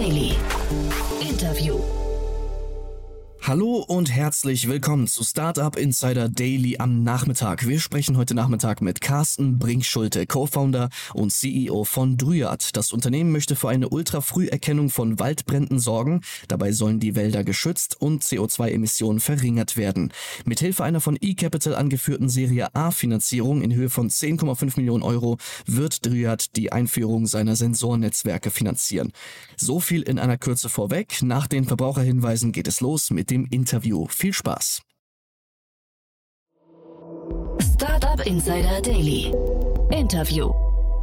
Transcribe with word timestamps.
Daily. 0.00 0.34
Interview. 1.20 1.78
Hallo 3.42 3.84
und 3.88 4.14
herzlich 4.14 4.68
willkommen 4.68 5.08
zu 5.08 5.24
Startup 5.24 5.74
Insider 5.74 6.28
Daily 6.28 6.76
am 6.78 7.02
Nachmittag. 7.02 7.66
Wir 7.66 7.80
sprechen 7.80 8.16
heute 8.16 8.34
Nachmittag 8.34 8.80
mit 8.80 9.00
Carsten 9.00 9.58
Brinkschulte, 9.58 10.26
Co-Founder 10.26 10.88
und 11.14 11.32
CEO 11.32 11.84
von 11.84 12.16
Dryad. 12.16 12.76
Das 12.76 12.92
Unternehmen 12.92 13.32
möchte 13.32 13.56
für 13.56 13.70
eine 13.70 13.88
Ultrafrüherkennung 13.88 14.90
von 14.90 15.18
Waldbränden 15.18 15.78
sorgen. 15.78 16.20
Dabei 16.48 16.72
sollen 16.72 17.00
die 17.00 17.16
Wälder 17.16 17.42
geschützt 17.42 18.00
und 18.00 18.22
CO2-Emissionen 18.22 19.20
verringert 19.20 19.76
werden. 19.76 20.12
Mithilfe 20.44 20.84
einer 20.84 21.00
von 21.00 21.16
eCapital 21.20 21.74
angeführten 21.74 22.28
Serie 22.28 22.74
A-Finanzierung 22.74 23.62
in 23.62 23.74
Höhe 23.74 23.90
von 23.90 24.10
10,5 24.10 24.76
Millionen 24.76 25.02
Euro 25.02 25.38
wird 25.66 26.06
Dryad 26.06 26.56
die 26.56 26.72
Einführung 26.72 27.26
seiner 27.26 27.56
Sensornetzwerke 27.56 28.50
finanzieren. 28.50 29.12
So 29.62 29.78
viel 29.78 30.00
in 30.00 30.18
einer 30.18 30.38
Kürze 30.38 30.70
vorweg. 30.70 31.22
Nach 31.22 31.46
den 31.46 31.66
Verbraucherhinweisen 31.66 32.50
geht 32.50 32.66
es 32.66 32.80
los 32.80 33.10
mit 33.10 33.28
dem 33.28 33.46
Interview. 33.50 34.06
Viel 34.08 34.32
Spaß! 34.32 34.80
Startup 37.74 38.24
Insider 38.24 38.80
Daily. 38.80 39.34
Interview. 39.90 40.50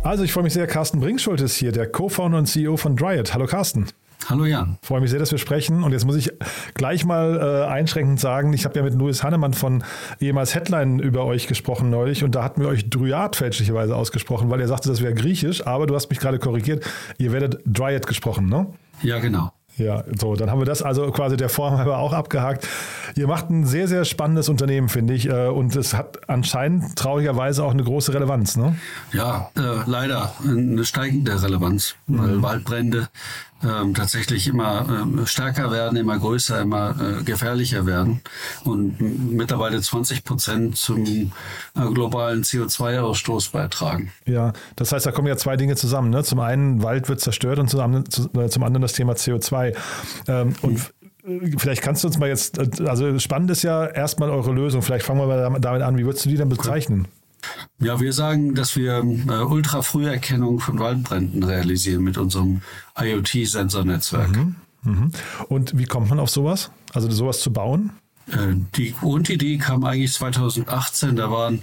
Also 0.01 0.23
ich 0.23 0.31
freue 0.31 0.43
mich 0.43 0.53
sehr, 0.53 0.65
Carsten 0.65 0.99
Brinkschulte 0.99 1.43
ist 1.43 1.55
hier, 1.57 1.71
der 1.71 1.91
Co-Founder 1.91 2.39
und 2.39 2.47
CEO 2.47 2.77
von 2.77 2.95
Dryad. 2.95 3.31
Hallo 3.31 3.45
Carsten. 3.45 3.85
Hallo 4.29 4.43
Jan. 4.43 4.77
Freue 4.81 4.99
mich 4.99 5.09
sehr, 5.09 5.19
dass 5.19 5.31
wir 5.31 5.37
sprechen. 5.37 5.83
Und 5.83 5.93
jetzt 5.93 6.05
muss 6.05 6.17
ich 6.17 6.33
gleich 6.73 7.05
mal 7.05 7.39
äh, 7.39 7.71
einschränkend 7.71 8.19
sagen, 8.19 8.51
ich 8.51 8.65
habe 8.65 8.75
ja 8.77 8.83
mit 8.83 8.93
Louis 8.93 9.23
Hannemann 9.23 9.53
von 9.53 9.85
ehemals 10.19 10.53
Headline 10.53 10.99
über 10.99 11.23
euch 11.23 11.47
gesprochen 11.47 11.89
neulich 11.89 12.25
und 12.25 12.35
da 12.35 12.43
hatten 12.43 12.59
wir 12.59 12.67
euch 12.67 12.89
Dryad 12.89 13.37
fälschlicherweise 13.37 13.95
ausgesprochen, 13.95 14.49
weil 14.49 14.59
er 14.59 14.67
sagte, 14.67 14.89
das 14.89 15.01
wäre 15.01 15.13
griechisch, 15.13 15.65
aber 15.65 15.87
du 15.87 15.95
hast 15.95 16.09
mich 16.09 16.19
gerade 16.19 16.39
korrigiert, 16.39 16.85
ihr 17.17 17.31
werdet 17.31 17.61
Dryad 17.65 18.05
gesprochen, 18.05 18.49
ne? 18.49 18.67
Ja, 19.01 19.19
genau. 19.19 19.53
Ja, 19.77 20.03
so, 20.19 20.35
dann 20.35 20.49
haben 20.49 20.59
wir 20.59 20.65
das 20.65 20.81
also 20.81 21.11
quasi 21.11 21.37
der 21.37 21.49
Form 21.49 21.77
halber 21.77 21.99
auch 21.99 22.11
abgehakt. 22.11 22.67
Ihr 23.15 23.27
macht 23.27 23.51
ein 23.51 23.63
sehr, 23.63 23.87
sehr 23.87 24.05
spannendes 24.05 24.49
Unternehmen, 24.49 24.89
finde 24.89 25.13
ich. 25.13 25.29
äh, 25.29 25.47
Und 25.49 25.75
es 25.75 25.93
hat 25.93 26.27
anscheinend 26.27 26.95
traurigerweise 26.95 27.63
auch 27.63 27.71
eine 27.71 27.83
große 27.83 28.11
Relevanz, 28.11 28.57
ne? 28.57 28.75
Ja, 29.13 29.51
äh, 29.55 29.61
leider 29.85 30.33
eine 30.43 30.83
steigende 30.83 31.41
Relevanz, 31.43 31.95
weil 32.07 32.41
Waldbrände 32.41 33.07
ähm, 33.63 33.93
tatsächlich 33.93 34.47
immer 34.47 34.85
ähm, 34.89 35.25
stärker 35.25 35.71
werden, 35.71 35.97
immer 35.97 36.17
größer, 36.19 36.61
immer 36.61 36.95
äh, 36.99 37.23
gefährlicher 37.23 37.85
werden 37.85 38.21
und 38.63 38.99
mittlerweile 39.31 39.81
20 39.81 40.23
Prozent 40.23 40.77
zum 40.77 41.03
äh, 41.05 41.29
globalen 41.93 42.43
CO2-Ausstoß 42.43 43.51
beitragen. 43.51 44.11
Ja, 44.25 44.53
das 44.75 44.91
heißt, 44.91 45.05
da 45.05 45.11
kommen 45.11 45.27
ja 45.27 45.37
zwei 45.37 45.57
Dinge 45.57 45.75
zusammen. 45.75 46.09
Ne? 46.09 46.23
Zum 46.23 46.39
einen, 46.39 46.83
Wald 46.83 47.09
wird 47.09 47.19
zerstört 47.19 47.59
und 47.59 47.69
zum 47.69 47.79
anderen, 47.79 48.09
zu- 48.09 48.29
äh, 48.39 48.49
zum 48.49 48.63
anderen 48.63 48.81
das 48.83 48.93
Thema 48.93 49.13
CO2. 49.13 49.75
Ähm, 50.27 50.53
und 50.61 50.75
f- 50.75 50.93
vielleicht 51.57 51.81
kannst 51.81 52.03
du 52.03 52.07
uns 52.07 52.17
mal 52.17 52.29
jetzt, 52.29 52.57
äh, 52.57 52.69
also 52.87 53.17
spannend 53.19 53.49
ist 53.51 53.63
ja 53.63 53.85
erstmal 53.85 54.29
eure 54.29 54.51
Lösung. 54.53 54.81
Vielleicht 54.81 55.05
fangen 55.05 55.19
wir 55.19 55.27
mal 55.27 55.39
dam- 55.41 55.61
damit 55.61 55.81
an. 55.81 55.97
Wie 55.97 56.05
würdest 56.05 56.25
du 56.25 56.29
die 56.29 56.37
denn 56.37 56.49
bezeichnen? 56.49 57.07
Ja, 57.79 57.99
wir 57.99 58.13
sagen, 58.13 58.55
dass 58.55 58.75
wir 58.75 58.97
äh, 58.97 59.43
Ultrafrüherkennung 59.43 60.59
von 60.59 60.79
Waldbränden 60.79 61.43
realisieren 61.43 62.03
mit 62.03 62.17
unserem 62.17 62.61
IoT-Sensornetzwerk. 62.99 64.35
Mhm. 64.83 65.11
Und 65.49 65.77
wie 65.77 65.85
kommt 65.85 66.09
man 66.09 66.19
auf 66.19 66.29
sowas? 66.29 66.71
Also 66.93 67.09
sowas 67.11 67.41
zu 67.41 67.51
bauen? 67.51 67.91
Äh, 68.31 68.55
Die 68.75 68.93
Grundidee 68.93 69.57
kam 69.57 69.83
eigentlich 69.83 70.13
2018. 70.13 71.15
Da 71.15 71.31
waren 71.31 71.61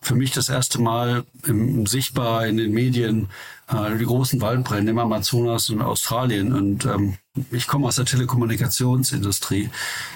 für 0.00 0.14
mich 0.14 0.32
das 0.32 0.48
erste 0.48 0.80
Mal 0.80 1.24
im, 1.46 1.86
sichtbar 1.86 2.46
in 2.46 2.56
den 2.56 2.72
Medien 2.72 3.28
äh, 3.68 3.96
die 3.98 4.04
großen 4.04 4.40
Waldbrände 4.40 4.90
im 4.90 4.98
Amazonas 4.98 5.70
und 5.70 5.82
Australien. 5.82 6.52
Und 6.52 6.86
ähm, 6.86 7.14
ich 7.50 7.66
komme 7.66 7.86
aus 7.86 7.96
der 7.96 8.04
Telekommunikationsindustrie. 8.04 9.70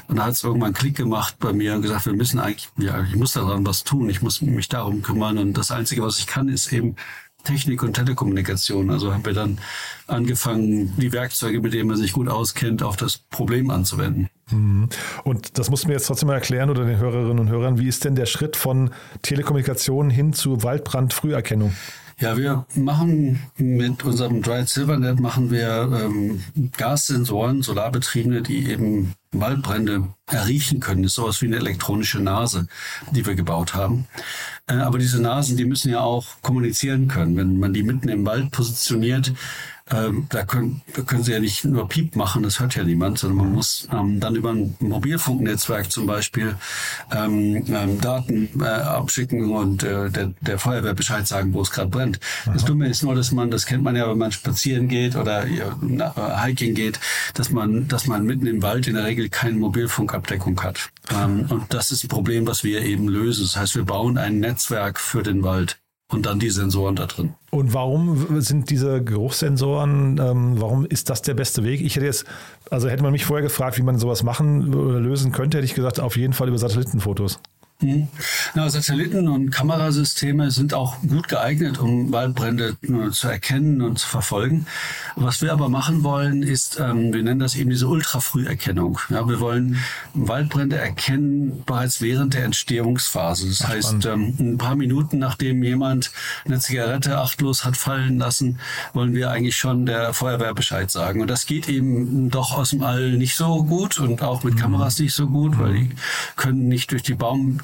Und 0.09 0.16
da 0.16 0.25
hat 0.25 0.32
es 0.32 0.44
irgendwann 0.44 0.69
einen 0.69 0.75
Klick 0.75 0.97
gemacht 0.97 1.37
bei 1.38 1.53
mir 1.53 1.75
und 1.75 1.82
gesagt, 1.82 2.06
wir 2.06 2.12
müssen 2.12 2.38
eigentlich, 2.38 2.69
ja, 2.77 3.03
ich 3.04 3.16
muss 3.16 3.32
daran 3.32 3.66
was 3.66 3.84
tun. 3.84 4.10
Ich 4.10 4.22
muss 4.22 4.43
mich 4.43 4.69
darum 4.69 5.03
kümmern. 5.03 5.38
Und 5.38 5.54
das 5.54 5.71
Einzige, 5.71 6.03
was 6.03 6.19
ich 6.19 6.27
kann, 6.27 6.49
ist 6.49 6.72
eben 6.72 6.97
Technik 7.44 7.82
und 7.82 7.94
Telekommunikation. 7.94 8.91
Also 8.91 9.15
haben 9.15 9.25
wir 9.25 9.32
dann 9.32 9.59
angefangen, 10.09 10.93
die 10.99 11.12
Werkzeuge, 11.12 11.60
mit 11.60 11.72
denen 11.72 11.88
man 11.88 11.97
sich 11.97 12.12
gut 12.12 12.28
auskennt, 12.28 12.82
auf 12.82 12.97
das 12.97 13.19
Problem 13.19 13.71
anzuwenden. 13.71 14.28
Mhm. 14.50 14.88
Und 15.25 15.59
das 15.59 15.71
musst 15.71 15.84
du 15.84 15.88
mir 15.88 15.94
jetzt 15.94 16.06
trotzdem 16.06 16.27
mal 16.27 16.34
erklären 16.34 16.71
oder 16.71 16.84
den 16.84 16.98
Hörerinnen 16.98 17.38
und 17.38 17.48
Hörern. 17.48 17.78
Wie 17.78 17.88
ist 17.88 18.04
denn 18.04 18.16
der 18.16 18.27
Schritt 18.27 18.56
von 18.56 18.91
Telekommunikation 19.22 20.10
hin 20.10 20.33
zu 20.33 20.62
Waldbrandfrüherkennung? 20.62 21.75
Ja, 22.19 22.38
wir 22.38 22.65
machen 22.75 23.41
mit 23.59 24.03
unserem 24.03 24.41
Dried 24.41 24.71
Silvernet 24.71 25.21
machen 25.21 25.50
wir 25.50 25.91
ähm, 25.93 26.43
Gassensoren, 26.75 27.60
solarbetriebene, 27.60 28.41
die 28.41 28.71
eben 28.71 29.12
Waldbrände 29.32 30.09
erriechen 30.27 30.81
können. 30.81 31.03
Das 31.03 31.12
ist 31.12 31.16
sowas 31.16 31.43
wie 31.43 31.47
eine 31.47 31.56
elektronische 31.56 32.21
Nase, 32.21 32.69
die 33.10 33.27
wir 33.27 33.34
gebaut 33.34 33.75
haben. 33.75 34.06
Äh, 34.66 34.77
aber 34.77 34.97
diese 34.97 35.21
Nasen, 35.21 35.59
die 35.59 35.66
müssen 35.66 35.93
ja 35.93 36.00
auch 36.00 36.41
kommunizieren 36.41 37.06
können. 37.09 37.37
Wenn 37.37 37.59
man 37.59 37.75
die 37.75 37.82
mitten 37.82 38.09
im 38.09 38.25
Wald 38.25 38.50
positioniert, 38.50 39.34
ähm, 39.91 40.27
da, 40.31 40.45
können, 40.45 40.83
können 41.07 41.23
sie 41.23 41.33
ja 41.33 41.39
nicht 41.39 41.65
nur 41.65 41.89
Piep 41.89 42.17
machen, 42.17 42.43
das 42.43 42.59
hört 42.59 42.75
ja 42.75 42.83
niemand, 42.83 43.19
sondern 43.19 43.39
man 43.39 43.53
muss 43.53 43.89
ähm, 43.93 44.19
dann 44.19 44.35
über 44.35 44.51
ein 44.51 44.75
Mobilfunknetzwerk 44.81 45.93
zum 45.93 46.07
Beispiel 46.07 46.57
ähm, 47.15 47.65
ähm, 47.69 48.01
Daten 48.01 48.49
äh, 48.61 48.65
abschicken 48.65 49.53
und 49.53 49.85
äh, 49.85 50.11
der, 50.11 50.33
der 50.41 50.59
Feuerwehr 50.59 50.95
Bescheid 50.95 51.27
sagen, 51.29 51.55
wo 51.55 51.63
es 51.63 51.71
gerade 51.71 51.89
brennt. 51.89 52.19
Das 52.53 52.65
Dumme 52.65 52.89
ist 52.89 53.05
nur, 53.05 53.15
dass 53.15 53.31
man, 53.31 53.51
das 53.53 53.65
kennt 53.65 53.85
man 53.85 53.95
ja, 53.95 54.11
wenn 54.11 54.19
man 54.19 54.33
spazieren 54.33 54.89
geht 54.89 55.15
oder 55.15 55.47
ja, 55.47 55.77
äh, 55.81 56.47
Hiking 56.47 56.75
geht, 56.75 56.99
dass 57.35 57.51
man, 57.51 57.87
dass 57.87 58.09
man 58.09 58.25
mitten 58.25 58.47
im 58.47 58.63
Wald 58.63 58.89
in 58.89 58.95
der 58.95 59.05
Regel 59.05 59.29
keine 59.29 59.57
Mobilfunkabdeckung 59.57 60.61
hat. 60.63 60.91
Ähm, 61.15 61.47
und 61.49 61.73
das 61.73 61.93
ist 61.93 62.03
ein 62.03 62.09
Problem, 62.09 62.49
was 62.49 62.65
wir 62.65 62.83
eben 62.83 63.07
lösen. 63.07 63.45
Das 63.45 63.57
heißt, 63.57 63.77
wir 63.77 63.85
bauen 63.85 64.19
ein 64.19 64.41
Netzwerk 64.41 64.99
für 64.99 65.23
den 65.23 65.45
Wald 65.45 65.79
und 66.12 66.27
dann 66.27 66.39
die 66.39 66.50
Sensoren 66.50 66.94
da 66.94 67.06
drin. 67.06 67.34
Und 67.50 67.75
warum 67.75 68.41
sind 68.41 68.71
diese 68.71 69.03
Geruchssensoren, 69.03 70.19
ähm, 70.19 70.61
warum 70.61 70.87
ist 70.87 71.11
das 71.11 71.22
der 71.22 71.34
beste 71.34 71.65
Weg? 71.65 71.81
Ich 71.81 71.97
hätte 71.97 72.06
jetzt, 72.06 72.25
also 72.71 72.89
hätte 72.89 73.03
man 73.03 73.12
mich 73.12 73.25
vorher 73.25 73.43
gefragt, 73.43 73.77
wie 73.78 73.83
man 73.83 73.99
sowas 73.99 74.22
machen 74.22 74.72
oder 74.75 75.00
lösen 75.00 75.33
könnte, 75.33 75.59
hätte 75.59 75.65
ich 75.65 75.75
gesagt, 75.75 75.99
auf 75.99 76.16
jeden 76.16 76.33
Fall 76.33 76.49
über 76.49 76.59
Satellitenfotos. 76.59 77.41
Mhm. 77.81 78.09
Na, 78.55 78.71
Satelliten 78.71 79.29
und 79.29 79.51
Kamerasysteme 79.51 80.51
sind 80.51 80.73
auch 80.73 81.01
gut 81.03 81.29
geeignet, 81.29 81.79
um 81.79 82.11
Waldbrände 82.11 82.77
äh, 82.83 83.11
zu 83.11 83.29
erkennen 83.29 83.83
und 83.83 83.99
zu 83.99 84.09
verfolgen. 84.09 84.67
Was 85.15 85.43
wir 85.43 85.53
aber 85.53 85.69
machen 85.69 86.03
wollen, 86.03 86.43
ist, 86.43 86.81
ähm, 86.81 87.13
wir 87.13 87.23
nennen 87.23 87.41
das 87.41 87.55
eben 87.55 87.69
diese 87.69 87.87
Ultrafrüherkennung. 87.89 88.99
Ja, 89.11 89.29
wir 89.29 89.41
wollen 89.41 89.79
Waldbrände 90.15 90.77
erkennen 90.77 91.65
bereits 91.67 92.01
während 92.01 92.33
der 92.33 92.45
Entstehungsphase. 92.45 93.49
Das 93.49 93.63
Ach, 93.63 93.69
heißt, 93.69 94.07
ähm, 94.07 94.35
ein 94.39 94.59
paar 94.59 94.77
Minuten 94.77 95.19
nachdem 95.19 95.63
jemand 95.63 96.13
eine 96.47 96.59
Zigarette 96.59 97.19
achtlos 97.19 97.67
hat 97.67 97.77
fallen 97.77 98.19
lassen, 98.19 98.59
wollen 98.95 99.15
wir 99.15 99.31
eigentlich 99.31 99.57
schon 99.57 99.85
der 99.85 100.15
Feuerwehr 100.15 100.55
Bescheid 100.55 100.91
sagen. 100.91 101.21
Und 101.21 101.29
das 101.29 101.45
geht 101.45 101.69
eben 101.69 102.31
doch 102.31 102.57
aus 102.57 102.71
dem 102.71 102.83
All 102.83 103.13
nicht 103.13 103.37
so 103.37 103.65
gut 103.65 104.01
und 104.01 104.23
auch 104.23 104.45
mit 104.45 104.57
Kameras 104.57 104.99
nicht 104.99 105.15
so 105.15 105.27
gut, 105.27 105.59
weil 105.59 105.75
die 105.75 105.91
können 106.37 106.69
nicht 106.69 106.93
durch 106.93 107.03
die 107.03 107.15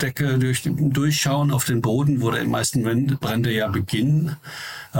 Baumdecke 0.03 0.39
durch, 0.39 0.63
durchschauen 0.65 1.53
auf 1.53 1.65
den 1.65 1.81
Boden, 1.81 2.23
wo 2.23 2.31
die 2.31 2.45
meisten 2.45 2.83
Brände 2.83 3.53
ja 3.53 3.69
beginnen. 3.69 4.37
Äh, 4.95 4.99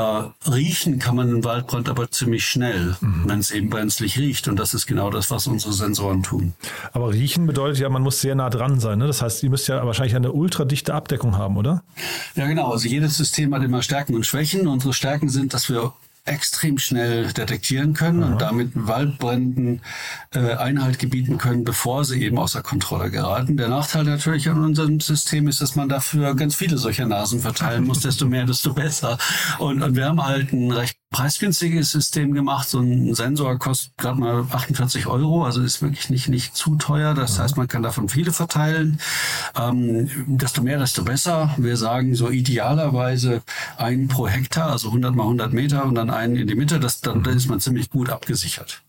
riechen 0.49 0.99
kann 0.99 1.17
man 1.17 1.29
einen 1.29 1.45
Waldbrand 1.45 1.89
aber 1.89 2.11
ziemlich 2.11 2.47
schnell, 2.47 2.97
wenn 3.01 3.41
es 3.41 3.51
eben 3.51 3.69
brenzlig 3.69 4.19
riecht. 4.19 4.49
Und 4.49 4.59
das 4.59 4.75
ist 4.75 4.87
genau 4.87 5.11
das, 5.11 5.31
was 5.31 5.47
unsere 5.47 5.73
Sensoren 5.73 6.23
tun. 6.23 6.55
Aber 6.93 7.13
riechen 7.13 7.47
bedeutet 7.47 7.79
ja, 7.79 7.89
man 7.89 8.03
muss 8.03 8.21
sehr 8.21 8.35
nah 8.35 8.49
dran 8.49 8.81
sein. 8.81 8.99
Ne? 8.99 9.07
Das 9.07 9.23
heißt, 9.23 9.43
ihr 9.43 9.51
müsst 9.51 9.69
ja 9.69 9.85
wahrscheinlich 9.85 10.15
eine 10.15 10.33
ultradichte 10.33 10.95
Abdeckung 10.95 11.37
haben, 11.37 11.57
oder? 11.57 11.83
Ja, 12.37 12.47
genau. 12.47 12.71
Also 12.71 12.89
jedes 12.89 13.17
System 13.17 13.55
hat 13.55 13.63
immer 13.63 13.83
Stärken 13.83 14.15
und 14.15 14.25
Schwächen. 14.25 14.67
Unsere 14.67 14.93
Stärken 14.93 15.29
sind, 15.29 15.53
dass 15.53 15.69
wir 15.69 15.93
extrem 16.25 16.79
schnell 16.79 17.33
detektieren 17.33 17.95
können 17.95 18.23
und 18.23 18.41
damit 18.41 18.71
Waldbränden 18.75 19.81
äh, 20.33 20.55
Einhalt 20.55 21.01
gebieten 21.01 21.37
können, 21.37 21.65
bevor 21.65 22.05
sie 22.05 22.23
eben 22.23 22.39
außer 22.39 22.63
Kontrolle 22.63 23.11
geraten. 23.11 23.57
Der 23.57 23.69
Nachteil 23.69 24.05
natürlich 24.05 24.49
an 24.49 24.63
unserem 24.63 25.01
System 25.01 25.49
ist, 25.49 25.61
dass 25.61 25.75
man 25.75 25.89
dafür 25.89 26.37
ganz 26.37 26.55
viele 26.55 26.79
solcher 26.79 27.07
Nasen 27.07 27.41
verteilen 27.41 27.85
muss. 27.85 28.01
desto 28.01 28.27
mehr, 28.27 28.45
desto 28.45 28.73
besser. 28.73 29.19
Und, 29.59 29.83
und 29.83 29.97
wir 29.97 30.07
haben 30.07 30.25
halt 30.25 30.53
ein 30.53 30.71
recht 30.71 31.02
preisgünstiges 31.13 31.93
System 31.93 32.35
gemacht. 32.35 32.69
So 32.69 32.81
ein 32.81 33.15
Sensor 33.15 33.59
kostet 33.59 33.97
gerade 33.97 34.19
mal 34.19 34.45
48 34.51 35.07
Euro, 35.07 35.45
also 35.45 35.63
ist 35.63 35.83
wirklich 35.83 36.11
nicht, 36.11 36.29
nicht 36.29 36.57
zu 36.57 36.75
teuer. 36.77 37.15
Das 37.15 37.39
heißt, 37.39 37.57
man 37.57 37.69
kann 37.69 37.83
davon 37.83 38.09
viele 38.09 38.33
verteilen. 38.33 38.99
Ähm, 39.57 40.11
desto 40.27 40.63
mehr, 40.63 40.79
desto 40.79 41.05
besser. 41.05 41.55
Wir 41.57 41.77
sagen 41.77 42.15
so 42.15 42.31
idealerweise 42.31 43.43
einen 43.77 44.09
pro 44.09 44.27
Hektar, 44.27 44.73
also 44.73 44.89
100 44.89 45.15
mal 45.15 45.25
100 45.25 45.53
Meter 45.53 45.85
und 45.85 45.95
dann 45.95 46.11
einen 46.11 46.37
in 46.37 46.49
die 46.49 46.57
Mitte. 46.57 46.81
Das, 46.81 47.01
dann, 47.01 47.23
dann 47.23 47.37
ist 47.37 47.49
man 47.49 47.61
ziemlich 47.61 47.91
gut 47.91 48.11
abgesichert. 48.11 48.83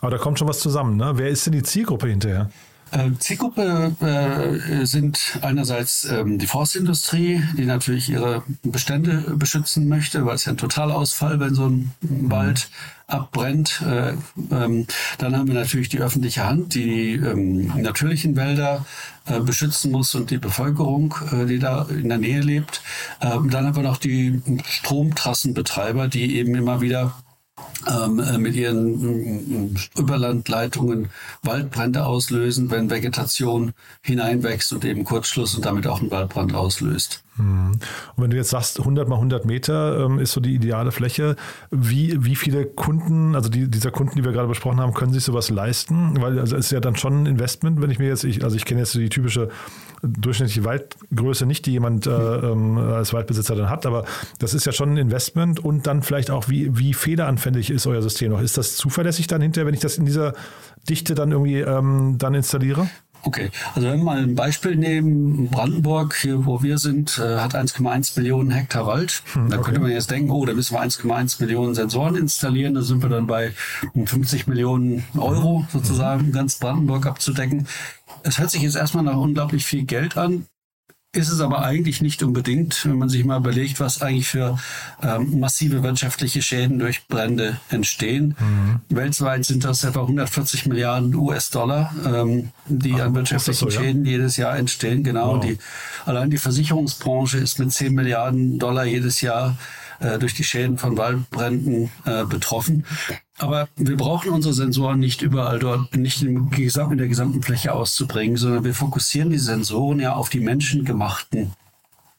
Aber 0.00 0.10
da 0.10 0.18
kommt 0.18 0.38
schon 0.38 0.48
was 0.48 0.60
zusammen. 0.60 0.96
Ne? 0.96 1.12
Wer 1.14 1.28
ist 1.28 1.46
denn 1.46 1.52
die 1.52 1.62
Zielgruppe 1.62 2.08
hinterher? 2.08 2.50
Äh, 2.92 3.12
Zielgruppe 3.18 3.96
äh, 4.02 4.84
sind 4.84 5.38
einerseits 5.40 6.04
ähm, 6.04 6.38
die 6.38 6.46
Forstindustrie, 6.46 7.42
die 7.56 7.64
natürlich 7.64 8.10
ihre 8.10 8.42
Bestände 8.62 9.24
beschützen 9.34 9.88
möchte, 9.88 10.26
weil 10.26 10.34
es 10.34 10.44
ja 10.44 10.52
ein 10.52 10.58
Totalausfall, 10.58 11.40
wenn 11.40 11.54
so 11.54 11.68
ein 11.68 11.92
Wald 12.02 12.68
abbrennt. 13.06 13.82
Äh, 13.82 14.12
ähm, 14.50 14.86
dann 15.16 15.36
haben 15.36 15.48
wir 15.48 15.54
natürlich 15.54 15.88
die 15.88 16.00
öffentliche 16.00 16.46
Hand, 16.46 16.74
die 16.74 16.82
die 16.82 17.14
ähm, 17.14 17.72
natürlichen 17.80 18.36
Wälder 18.36 18.84
äh, 19.24 19.40
beschützen 19.40 19.90
muss 19.90 20.14
und 20.14 20.30
die 20.30 20.38
Bevölkerung, 20.38 21.14
die 21.48 21.58
da 21.58 21.86
in 21.88 22.08
der 22.08 22.18
Nähe 22.18 22.40
lebt. 22.40 22.82
Ähm, 23.20 23.48
dann 23.50 23.66
haben 23.66 23.76
wir 23.76 23.82
noch 23.82 23.98
die 23.98 24.42
Stromtrassenbetreiber, 24.64 26.08
die 26.08 26.36
eben 26.36 26.54
immer 26.54 26.80
wieder 26.80 27.04
ähm, 27.04 27.21
mit 28.38 28.54
ihren 28.54 29.74
äh, 29.74 30.00
Überlandleitungen 30.00 31.08
Waldbrände 31.42 32.04
auslösen, 32.06 32.70
wenn 32.70 32.90
Vegetation 32.90 33.72
hineinwächst 34.02 34.72
und 34.72 34.84
eben 34.84 35.04
Kurzschluss 35.04 35.54
und 35.54 35.64
damit 35.64 35.86
auch 35.86 36.00
einen 36.00 36.10
Waldbrand 36.10 36.54
auslöst. 36.54 37.22
Und 37.38 37.80
wenn 38.16 38.30
du 38.30 38.36
jetzt 38.36 38.50
sagst, 38.50 38.78
100 38.78 39.08
mal 39.08 39.16
100 39.16 39.46
Meter 39.46 40.04
ähm, 40.04 40.18
ist 40.18 40.32
so 40.32 40.40
die 40.40 40.54
ideale 40.54 40.92
Fläche, 40.92 41.36
wie, 41.70 42.22
wie 42.22 42.36
viele 42.36 42.66
Kunden, 42.66 43.34
also 43.34 43.48
die, 43.48 43.70
dieser 43.70 43.90
Kunden, 43.90 44.16
die 44.16 44.24
wir 44.24 44.32
gerade 44.32 44.48
besprochen 44.48 44.80
haben, 44.80 44.92
können 44.92 45.12
sich 45.12 45.24
sowas 45.24 45.48
leisten? 45.48 46.20
Weil 46.20 46.38
also 46.38 46.56
es 46.56 46.66
ist 46.66 46.72
ja 46.72 46.80
dann 46.80 46.94
schon 46.96 47.22
ein 47.22 47.26
Investment, 47.26 47.80
wenn 47.80 47.90
ich 47.90 47.98
mir 47.98 48.08
jetzt, 48.08 48.24
ich, 48.24 48.44
also 48.44 48.56
ich 48.56 48.66
kenne 48.66 48.80
jetzt 48.80 48.94
die 48.94 49.08
typische 49.08 49.48
durchschnittliche 50.02 50.64
Waldgröße 50.64 51.46
nicht, 51.46 51.64
die 51.64 51.72
jemand 51.72 52.06
äh, 52.06 52.10
ähm, 52.10 52.76
als 52.76 53.12
Waldbesitzer 53.12 53.54
dann 53.54 53.70
hat, 53.70 53.86
aber 53.86 54.04
das 54.38 54.52
ist 54.52 54.66
ja 54.66 54.72
schon 54.72 54.94
ein 54.94 54.96
Investment 54.96 55.60
und 55.60 55.86
dann 55.86 56.02
vielleicht 56.02 56.30
auch, 56.30 56.48
wie, 56.48 56.76
wie 56.76 56.92
fehleranfällig 56.92 57.70
ist 57.70 57.86
euer 57.86 58.02
System 58.02 58.32
noch? 58.32 58.40
Ist 58.42 58.58
das 58.58 58.76
zuverlässig 58.76 59.26
dann 59.28 59.40
hinterher, 59.40 59.66
wenn 59.66 59.74
ich 59.74 59.80
das 59.80 59.98
in 59.98 60.04
dieser 60.04 60.34
Dichte 60.88 61.14
dann 61.14 61.30
irgendwie 61.30 61.60
ähm, 61.60 62.16
dann 62.18 62.34
installiere? 62.34 62.88
Okay, 63.24 63.50
also 63.74 63.88
wenn 63.88 63.98
wir 63.98 64.04
mal 64.04 64.22
ein 64.22 64.34
Beispiel 64.34 64.74
nehmen, 64.74 65.48
Brandenburg, 65.48 66.16
hier 66.16 66.44
wo 66.44 66.62
wir 66.62 66.78
sind, 66.78 67.18
äh, 67.18 67.38
hat 67.38 67.54
1,1 67.54 68.18
Millionen 68.18 68.50
Hektar 68.50 68.86
Wald. 68.86 69.22
Hm, 69.32 69.48
da 69.48 69.58
könnte 69.58 69.80
man 69.80 69.92
jetzt 69.92 70.10
denken, 70.10 70.30
oh, 70.30 70.44
da 70.44 70.54
müssen 70.54 70.74
wir 70.74 70.80
1,1 70.80 71.40
Millionen 71.40 71.74
Sensoren 71.74 72.16
installieren, 72.16 72.74
da 72.74 72.82
sind 72.82 73.00
wir 73.00 73.08
dann 73.08 73.28
bei 73.28 73.52
50 73.94 74.48
Millionen 74.48 75.04
Euro 75.16 75.64
sozusagen, 75.72 76.32
ganz 76.32 76.56
Brandenburg 76.58 77.06
abzudecken. 77.06 77.68
Es 78.24 78.38
hört 78.38 78.50
sich 78.50 78.62
jetzt 78.62 78.76
erstmal 78.76 79.04
nach 79.04 79.16
unglaublich 79.16 79.64
viel 79.64 79.84
Geld 79.84 80.16
an. 80.16 80.46
Ist 81.14 81.28
es 81.28 81.42
aber 81.42 81.62
eigentlich 81.62 82.00
nicht 82.00 82.22
unbedingt, 82.22 82.86
wenn 82.86 82.96
man 82.96 83.10
sich 83.10 83.22
mal 83.26 83.36
überlegt, 83.36 83.80
was 83.80 84.00
eigentlich 84.00 84.28
für 84.28 84.58
ähm, 85.02 85.40
massive 85.40 85.82
wirtschaftliche 85.82 86.40
Schäden 86.40 86.78
durch 86.78 87.06
Brände 87.06 87.60
entstehen. 87.68 88.34
Mhm. 88.40 88.80
Weltweit 88.96 89.44
sind 89.44 89.62
das 89.62 89.84
etwa 89.84 90.00
140 90.00 90.64
Milliarden 90.64 91.14
US-Dollar, 91.14 91.94
ähm, 92.06 92.48
die 92.66 92.94
Ach, 92.94 93.00
an 93.00 93.14
wirtschaftlichen 93.14 93.58
so, 93.58 93.70
Schäden 93.70 94.06
ja? 94.06 94.12
jedes 94.12 94.38
Jahr 94.38 94.56
entstehen. 94.56 95.04
Genau, 95.04 95.34
wow. 95.34 95.44
die, 95.44 95.58
allein 96.06 96.30
die 96.30 96.38
Versicherungsbranche 96.38 97.36
ist 97.36 97.58
mit 97.58 97.70
10 97.70 97.92
Milliarden 97.92 98.58
Dollar 98.58 98.86
jedes 98.86 99.20
Jahr 99.20 99.58
äh, 100.02 100.18
durch 100.18 100.34
die 100.34 100.44
Schäden 100.44 100.78
von 100.78 100.96
Waldbränden 100.98 101.90
äh, 102.04 102.24
betroffen. 102.24 102.84
Aber 103.38 103.68
wir 103.76 103.96
brauchen 103.96 104.30
unsere 104.30 104.54
Sensoren 104.54 105.00
nicht 105.00 105.22
überall 105.22 105.58
dort, 105.58 105.96
nicht 105.96 106.22
in, 106.22 106.50
in 106.52 106.98
der 106.98 107.08
gesamten 107.08 107.42
Fläche 107.42 107.72
auszubringen, 107.72 108.36
sondern 108.36 108.64
wir 108.64 108.74
fokussieren 108.74 109.30
die 109.30 109.38
Sensoren 109.38 110.00
ja 110.00 110.14
auf 110.14 110.28
die 110.28 110.40
menschengemachten 110.40 111.52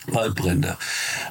Waldbrände. 0.07 0.77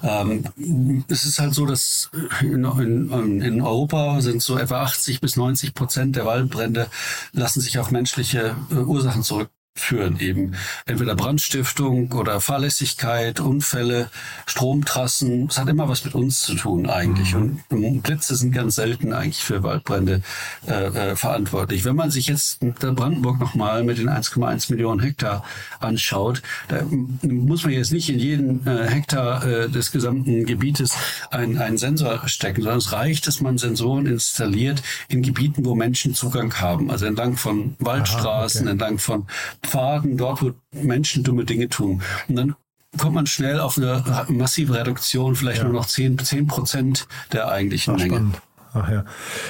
Ähm, 0.03 1.05
es 1.09 1.25
ist 1.25 1.39
halt 1.39 1.55
so, 1.55 1.67
dass 1.67 2.11
in, 2.41 2.65
in, 2.65 3.43
in, 3.43 3.61
Europa 3.61 4.21
sind 4.23 4.43
so 4.43 4.57
etwa 4.57 4.83
80 4.83 5.21
bis 5.21 5.37
90 5.37 5.75
Prozent 5.75 6.17
der 6.17 6.25
Waldbrände 6.25 6.89
lassen 7.33 7.61
sich 7.61 7.79
auf 7.79 7.91
menschliche 7.91 8.57
äh, 8.71 8.75
Ursachen 8.77 9.23
zurück 9.23 9.51
führen 9.75 10.21
eben 10.21 10.55
entweder 10.85 11.15
Brandstiftung 11.15 12.13
oder 12.13 12.41
Fahrlässigkeit, 12.41 13.41
Unfälle, 13.41 14.11
Stromtrassen. 14.47 15.47
Es 15.49 15.59
hat 15.59 15.69
immer 15.69 15.89
was 15.89 16.05
mit 16.05 16.15
uns 16.15 16.43
zu 16.43 16.55
tun 16.55 16.89
eigentlich. 16.89 17.35
Mhm. 17.35 17.61
Und 17.71 18.03
Blitze 18.03 18.37
sind 18.37 18.53
ganz 18.53 18.75
selten 18.75 19.13
eigentlich 19.15 19.43
für 19.43 19.63
Waldbrände 19.63 20.23
äh, 20.67 20.73
äh, 20.73 21.17
verantwortlich. 21.17 21.85
Wenn 21.85 21.97
man 21.97 22.11
sich 22.11 22.27
jetzt 22.27 22.59
der 22.61 22.93
Brandenburg 22.93 23.41
nochmal 23.41 23.83
mit 23.83 23.99
den 23.99 24.11
1,1 24.11 24.71
Millionen 24.71 25.01
Hektar 25.01 25.43
anschaut, 25.81 26.43
da 26.69 26.83
muss 27.23 27.65
man 27.65 27.73
jetzt 27.73 27.93
nicht 27.93 28.11
in 28.11 28.19
jeden 28.19 28.67
äh, 28.67 28.89
Hektar 28.89 29.47
äh, 29.47 29.69
des 29.71 29.91
gesamten 29.91 30.45
Gebietes 30.45 30.95
einen, 31.31 31.57
einen 31.59 31.79
Sensor 31.79 32.29
stecken, 32.29 32.61
sondern 32.63 32.79
es 32.79 32.93
reicht, 32.93 33.27
dass 33.27 33.41
man 33.41 33.57
Sensoren 33.57 34.05
installiert 34.07 34.83
in 35.09 35.23
Gebieten, 35.23 35.65
wo 35.65 35.75
Menschen 35.75 36.15
Zugang 36.15 36.53
haben. 36.61 36.91
Also 36.91 37.07
entlang 37.07 37.37
von 37.37 37.75
Waldstraßen, 37.79 38.63
Aha, 38.63 38.67
okay. 38.67 38.73
entlang 38.73 38.99
von 38.99 39.27
Pfaden, 39.63 40.17
dort, 40.17 40.43
wo 40.43 40.53
Menschen 40.73 41.25
dumme 41.25 41.45
Dinge 41.45 41.69
tun. 41.69 42.03
Und 42.29 42.37
dann 42.37 42.55
kommt 42.99 43.15
man 43.15 43.27
schnell 43.27 43.61
auf 43.61 43.79
eine 43.79 44.27
massive 44.29 44.75
Reduktion, 44.75 45.35
vielleicht 45.35 45.59
ja. 45.59 45.65
nur 45.65 45.73
noch 45.73 45.87
10, 45.87 46.19
10 46.19 46.47
Prozent 46.47 47.07
der 47.33 47.49
eigentlichen 47.49 47.95
Ach, 47.95 47.99
Menge. 47.99 48.15
Spannend. 48.15 48.43
Ach 48.75 48.89
ja. 48.91 49.05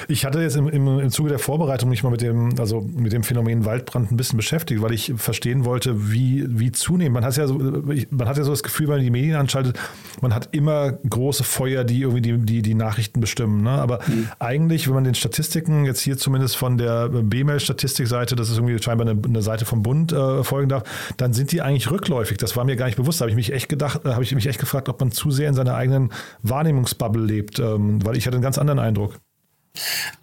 Ich 0.09 0.25
hatte 0.25 0.41
jetzt 0.41 0.57
im, 0.57 0.67
im, 0.67 0.99
im 0.99 1.09
Zuge 1.09 1.29
der 1.29 1.39
Vorbereitung 1.39 1.89
mich 1.89 2.03
mal 2.03 2.09
mit 2.09 2.21
dem, 2.21 2.59
also 2.59 2.81
mit 2.81 3.13
dem 3.13 3.23
Phänomen 3.23 3.63
Waldbrand 3.63 4.11
ein 4.11 4.17
bisschen 4.17 4.35
beschäftigt, 4.35 4.81
weil 4.81 4.91
ich 4.91 5.13
verstehen 5.15 5.63
wollte, 5.63 6.11
wie, 6.11 6.45
wie 6.47 6.73
zunehmend. 6.73 7.13
Man 7.13 7.25
hat 7.25 7.37
ja 7.37 7.47
so, 7.47 7.57
man 7.57 8.27
hat 8.27 8.37
ja 8.37 8.43
so 8.43 8.51
das 8.51 8.63
Gefühl, 8.63 8.87
wenn 8.87 8.95
man 8.95 9.03
die 9.03 9.11
Medien 9.11 9.35
anschaltet, 9.35 9.79
man 10.21 10.35
hat 10.35 10.49
immer 10.51 10.91
große 10.91 11.45
Feuer, 11.45 11.85
die 11.85 12.01
irgendwie 12.01 12.21
die, 12.21 12.37
die, 12.37 12.61
die 12.61 12.75
Nachrichten 12.75 13.21
bestimmen. 13.21 13.61
Ne? 13.63 13.69
Aber 13.69 13.99
mhm. 14.07 14.27
eigentlich, 14.39 14.87
wenn 14.87 14.95
man 14.95 15.05
den 15.05 15.15
Statistiken 15.15 15.85
jetzt 15.85 16.01
hier 16.01 16.17
zumindest 16.17 16.57
von 16.57 16.77
der 16.77 17.07
B-Mail-Statistikseite, 17.07 18.35
das 18.35 18.49
ist 18.49 18.57
irgendwie 18.57 18.81
scheinbar 18.81 19.07
eine, 19.07 19.21
eine 19.23 19.41
Seite 19.41 19.63
vom 19.63 19.83
Bund 19.83 20.11
äh, 20.11 20.43
folgen 20.43 20.67
darf, 20.67 20.83
dann 21.15 21.31
sind 21.31 21.53
die 21.53 21.61
eigentlich 21.61 21.89
rückläufig. 21.89 22.37
Das 22.39 22.57
war 22.57 22.65
mir 22.65 22.75
gar 22.75 22.87
nicht 22.87 22.97
bewusst. 22.97 23.21
Da 23.21 23.23
habe 23.23 23.31
ich 23.31 23.37
mich 23.37 23.53
echt 23.53 23.69
gedacht, 23.69 24.05
äh, 24.05 24.09
habe 24.09 24.23
ich 24.23 24.35
mich 24.35 24.47
echt 24.47 24.59
gefragt, 24.59 24.89
ob 24.89 24.99
man 24.99 25.11
zu 25.11 25.31
sehr 25.31 25.47
in 25.47 25.55
seiner 25.55 25.75
eigenen 25.75 26.11
Wahrnehmungsbubble 26.41 27.23
lebt, 27.23 27.59
ähm, 27.59 28.05
weil 28.05 28.17
ich 28.17 28.25
hatte 28.27 28.35
einen 28.35 28.43
ganz 28.43 28.57
anderen 28.57 28.79
Eindruck. 28.79 29.12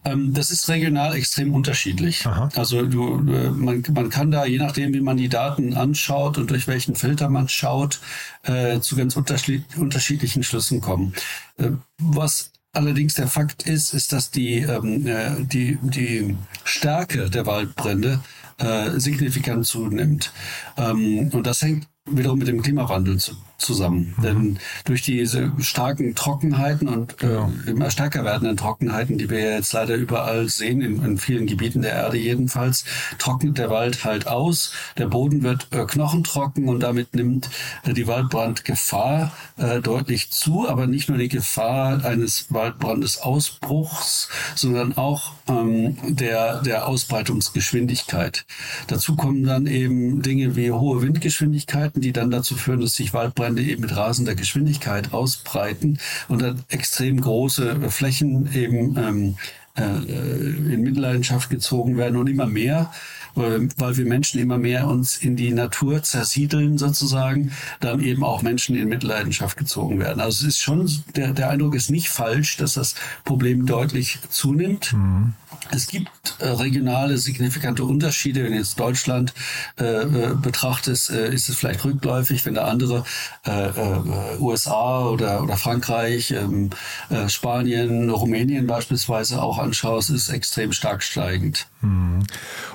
Ähm, 0.04 0.32
das 0.32 0.50
ist 0.50 0.68
regional 0.68 1.14
extrem 1.14 1.54
unterschiedlich. 1.54 2.26
Aha. 2.26 2.48
Also 2.54 2.86
du, 2.86 3.16
man, 3.18 3.82
man 3.94 4.10
kann 4.10 4.30
da, 4.30 4.44
je 4.44 4.58
nachdem, 4.58 4.94
wie 4.94 5.00
man 5.00 5.16
die 5.16 5.28
Daten 5.28 5.74
anschaut 5.74 6.38
und 6.38 6.50
durch 6.50 6.66
welchen 6.68 6.94
Filter 6.94 7.28
man 7.28 7.48
schaut, 7.48 8.00
äh, 8.44 8.80
zu 8.80 8.96
ganz 8.96 9.16
unterschiedlichen 9.16 10.42
Schlüssen 10.42 10.80
kommen. 10.80 11.14
Äh, 11.58 11.70
was 11.98 12.52
allerdings 12.72 13.14
der 13.14 13.28
Fakt 13.28 13.64
ist, 13.64 13.94
ist, 13.94 14.12
dass 14.12 14.30
die, 14.30 14.58
ähm, 14.58 15.06
äh, 15.06 15.30
die, 15.40 15.78
die 15.82 16.36
Stärke 16.64 17.28
der 17.28 17.46
Waldbrände 17.46 18.20
äh, 18.58 18.98
signifikant 18.98 19.66
zunimmt. 19.66 20.32
Ähm, 20.76 21.30
und 21.32 21.46
das 21.46 21.62
hängt 21.62 21.88
wiederum 22.06 22.38
mit 22.38 22.48
dem 22.48 22.62
Klimawandel 22.62 23.18
zu, 23.18 23.36
zusammen. 23.60 24.14
Mhm. 24.16 24.22
Denn 24.22 24.58
durch 24.84 25.02
diese 25.02 25.52
starken 25.60 26.14
Trockenheiten 26.14 26.88
und 26.88 27.18
genau. 27.18 27.50
äh, 27.66 27.70
immer 27.70 27.90
stärker 27.90 28.24
werdenden 28.24 28.56
Trockenheiten, 28.56 29.18
die 29.18 29.30
wir 29.30 29.40
jetzt 29.40 29.72
leider 29.72 29.94
überall 29.94 30.48
sehen, 30.48 30.80
in, 30.80 31.04
in, 31.04 31.18
vielen 31.18 31.46
Gebieten 31.46 31.82
der 31.82 31.92
Erde 31.92 32.16
jedenfalls, 32.16 32.84
trocknet 33.18 33.58
der 33.58 33.70
Wald 33.70 34.04
halt 34.04 34.26
aus. 34.26 34.72
Der 34.96 35.06
Boden 35.06 35.42
wird 35.42 35.68
äh, 35.72 35.84
knochentrocken 35.84 36.68
und 36.68 36.80
damit 36.80 37.14
nimmt 37.14 37.50
äh, 37.84 37.92
die 37.92 38.06
Waldbrandgefahr 38.06 39.32
äh, 39.58 39.80
deutlich 39.80 40.30
zu. 40.30 40.68
Aber 40.68 40.86
nicht 40.86 41.08
nur 41.08 41.18
die 41.18 41.28
Gefahr 41.28 42.04
eines 42.04 42.52
Waldbrandes 42.52 43.18
Ausbruchs, 43.18 44.28
sondern 44.54 44.96
auch 44.96 45.32
ähm, 45.48 45.96
der, 46.08 46.62
der 46.62 46.88
Ausbreitungsgeschwindigkeit. 46.88 48.46
Dazu 48.86 49.16
kommen 49.16 49.44
dann 49.44 49.66
eben 49.66 50.22
Dinge 50.22 50.56
wie 50.56 50.70
hohe 50.70 51.02
Windgeschwindigkeiten, 51.02 52.00
die 52.00 52.12
dann 52.12 52.30
dazu 52.30 52.56
führen, 52.56 52.80
dass 52.80 52.94
sich 52.94 53.12
Waldbrände 53.12 53.49
Waldbrände 53.50 53.62
eben 53.62 53.82
mit 53.82 53.96
rasender 53.96 54.34
Geschwindigkeit 54.34 55.12
ausbreiten 55.12 55.98
und 56.28 56.42
dann 56.42 56.62
extrem 56.68 57.20
große 57.20 57.90
Flächen 57.90 58.52
eben 58.54 58.96
ähm, 58.96 59.36
äh, 59.76 60.74
in 60.74 60.82
Mitleidenschaft 60.82 61.50
gezogen 61.50 61.96
werden 61.96 62.16
und 62.16 62.28
immer 62.28 62.46
mehr 62.46 62.90
weil 63.36 63.96
wir 63.96 64.06
Menschen 64.06 64.40
immer 64.40 64.58
mehr 64.58 64.88
uns 64.88 65.16
in 65.16 65.36
die 65.36 65.52
Natur 65.52 66.02
zersiedeln 66.02 66.78
sozusagen, 66.78 67.52
dann 67.78 68.00
eben 68.00 68.24
auch 68.24 68.42
Menschen 68.42 68.74
in 68.74 68.88
Mitleidenschaft 68.88 69.56
gezogen 69.56 70.00
werden. 70.00 70.20
Also 70.20 70.42
es 70.42 70.56
ist 70.56 70.58
schon, 70.58 70.90
der, 71.14 71.32
der 71.32 71.48
Eindruck 71.48 71.76
ist 71.76 71.90
nicht 71.90 72.08
falsch, 72.08 72.56
dass 72.56 72.74
das 72.74 72.96
Problem 73.24 73.66
deutlich 73.66 74.18
zunimmt. 74.30 74.92
Mhm. 74.94 75.34
Es 75.72 75.86
gibt 75.86 76.10
äh, 76.38 76.48
regionale 76.48 77.18
signifikante 77.18 77.84
Unterschiede. 77.84 78.44
Wenn 78.44 78.54
jetzt 78.54 78.78
Deutschland 78.80 79.32
äh, 79.78 79.84
äh, 79.84 80.34
betrachtet, 80.34 81.10
äh, 81.10 81.32
ist 81.32 81.48
es 81.48 81.56
vielleicht 81.56 81.84
rückläufig. 81.84 82.44
Wenn 82.44 82.54
der 82.54 82.66
andere 82.66 83.04
äh, 83.46 83.68
äh, 83.68 84.38
USA 84.40 85.06
oder, 85.08 85.42
oder 85.42 85.56
Frankreich, 85.56 86.32
ähm, 86.32 86.70
äh, 87.10 87.28
Spanien, 87.28 88.10
Rumänien 88.10 88.66
beispielsweise 88.66 89.42
auch 89.42 89.58
anschaust, 89.58 90.10
ist 90.10 90.28
es 90.28 90.28
extrem 90.30 90.72
stark 90.72 91.02
steigend. 91.02 91.66
Mhm. 91.82 92.24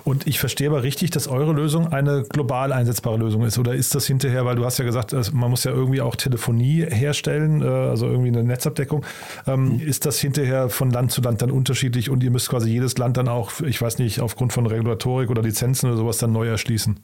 Und 0.04 0.27
ich 0.27 0.39
verstehe 0.39 0.70
aber 0.70 0.84
richtig, 0.84 1.12
dass 1.12 1.27
eure 1.27 1.54
Lösung 1.54 1.92
eine 1.92 2.24
global 2.24 2.72
einsetzbare 2.72 3.18
Lösung 3.18 3.44
ist. 3.44 3.58
Oder 3.58 3.74
ist 3.74 3.96
das 3.96 4.06
hinterher, 4.06 4.46
weil 4.46 4.56
du 4.56 4.65
hast 4.65 4.77
ja 4.77 4.86
gesagt, 4.86 5.13
man 5.34 5.50
muss 5.50 5.63
ja 5.63 5.72
irgendwie 5.72 6.01
auch 6.01 6.15
Telefonie 6.15 6.86
herstellen, 6.88 7.63
also 7.63 8.08
irgendwie 8.08 8.30
eine 8.30 8.44
Netzabdeckung. 8.44 9.06
Ähm, 9.48 9.74
mhm. 9.74 9.80
Ist 9.80 10.06
das 10.06 10.20
hinterher 10.20 10.70
von 10.70 10.92
Land 10.92 11.12
zu 11.12 11.22
Land 11.22 11.42
dann 11.42 11.51
unterschiedlich 11.51 12.10
und 12.10 12.24
ihr 12.24 12.32
müsst 12.32 12.50
quasi 12.50 12.75
jedes 12.75 12.98
Land 12.98 13.17
dann 13.17 13.27
auch, 13.27 13.62
ich 13.62 13.82
weiß 13.82 13.98
nicht, 14.00 14.20
aufgrund 14.20 14.53
von 14.53 14.65
Regulatorik 14.65 15.29
oder 15.29 15.41
Lizenzen 15.41 15.88
oder 15.88 15.98
sowas 15.98 16.17
dann 16.17 16.32
neu 16.32 16.48
erschließen? 16.48 17.00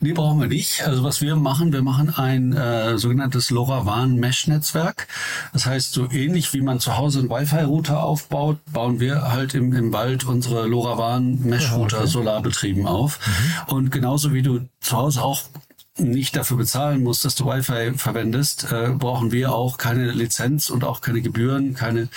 Nee, 0.00 0.12
brauchen 0.12 0.40
wir 0.40 0.48
nicht. 0.48 0.86
Also 0.86 1.04
was 1.04 1.20
wir 1.20 1.36
machen, 1.36 1.72
wir 1.72 1.82
machen 1.82 2.14
ein 2.16 2.52
äh, 2.52 2.96
sogenanntes 2.98 3.50
LoRaWAN-Mesh-Netzwerk. 3.50 5.08
Das 5.52 5.66
heißt, 5.66 5.92
so 5.92 6.10
ähnlich 6.10 6.52
wie 6.54 6.60
man 6.60 6.80
zu 6.80 6.96
Hause 6.96 7.20
einen 7.20 7.30
Wi-Fi-Router 7.30 8.02
aufbaut, 8.02 8.58
bauen 8.72 9.00
wir 9.00 9.32
halt 9.32 9.54
im, 9.54 9.72
im 9.72 9.92
Wald 9.92 10.24
unsere 10.24 10.66
LoRaWAN 10.66 11.40
Mesh-Router 11.42 11.98
okay. 11.98 12.06
solarbetrieben 12.06 12.86
auf. 12.86 13.18
Mhm. 13.18 13.74
Und 13.74 13.90
genauso 13.90 14.32
wie 14.32 14.42
du 14.42 14.60
zu 14.80 14.96
Hause 14.96 15.22
auch 15.22 15.42
nicht 15.98 16.36
dafür 16.36 16.56
bezahlen 16.56 17.02
musst, 17.02 17.24
dass 17.24 17.34
du 17.34 17.46
Wi-Fi 17.46 17.92
verwendest, 17.96 18.72
äh, 18.72 18.90
brauchen 18.90 19.32
wir 19.32 19.52
auch 19.52 19.78
keine 19.78 20.10
Lizenz 20.12 20.70
und 20.70 20.84
auch 20.84 21.00
keine 21.00 21.20
Gebühren, 21.20 21.74
keine, 21.74 22.08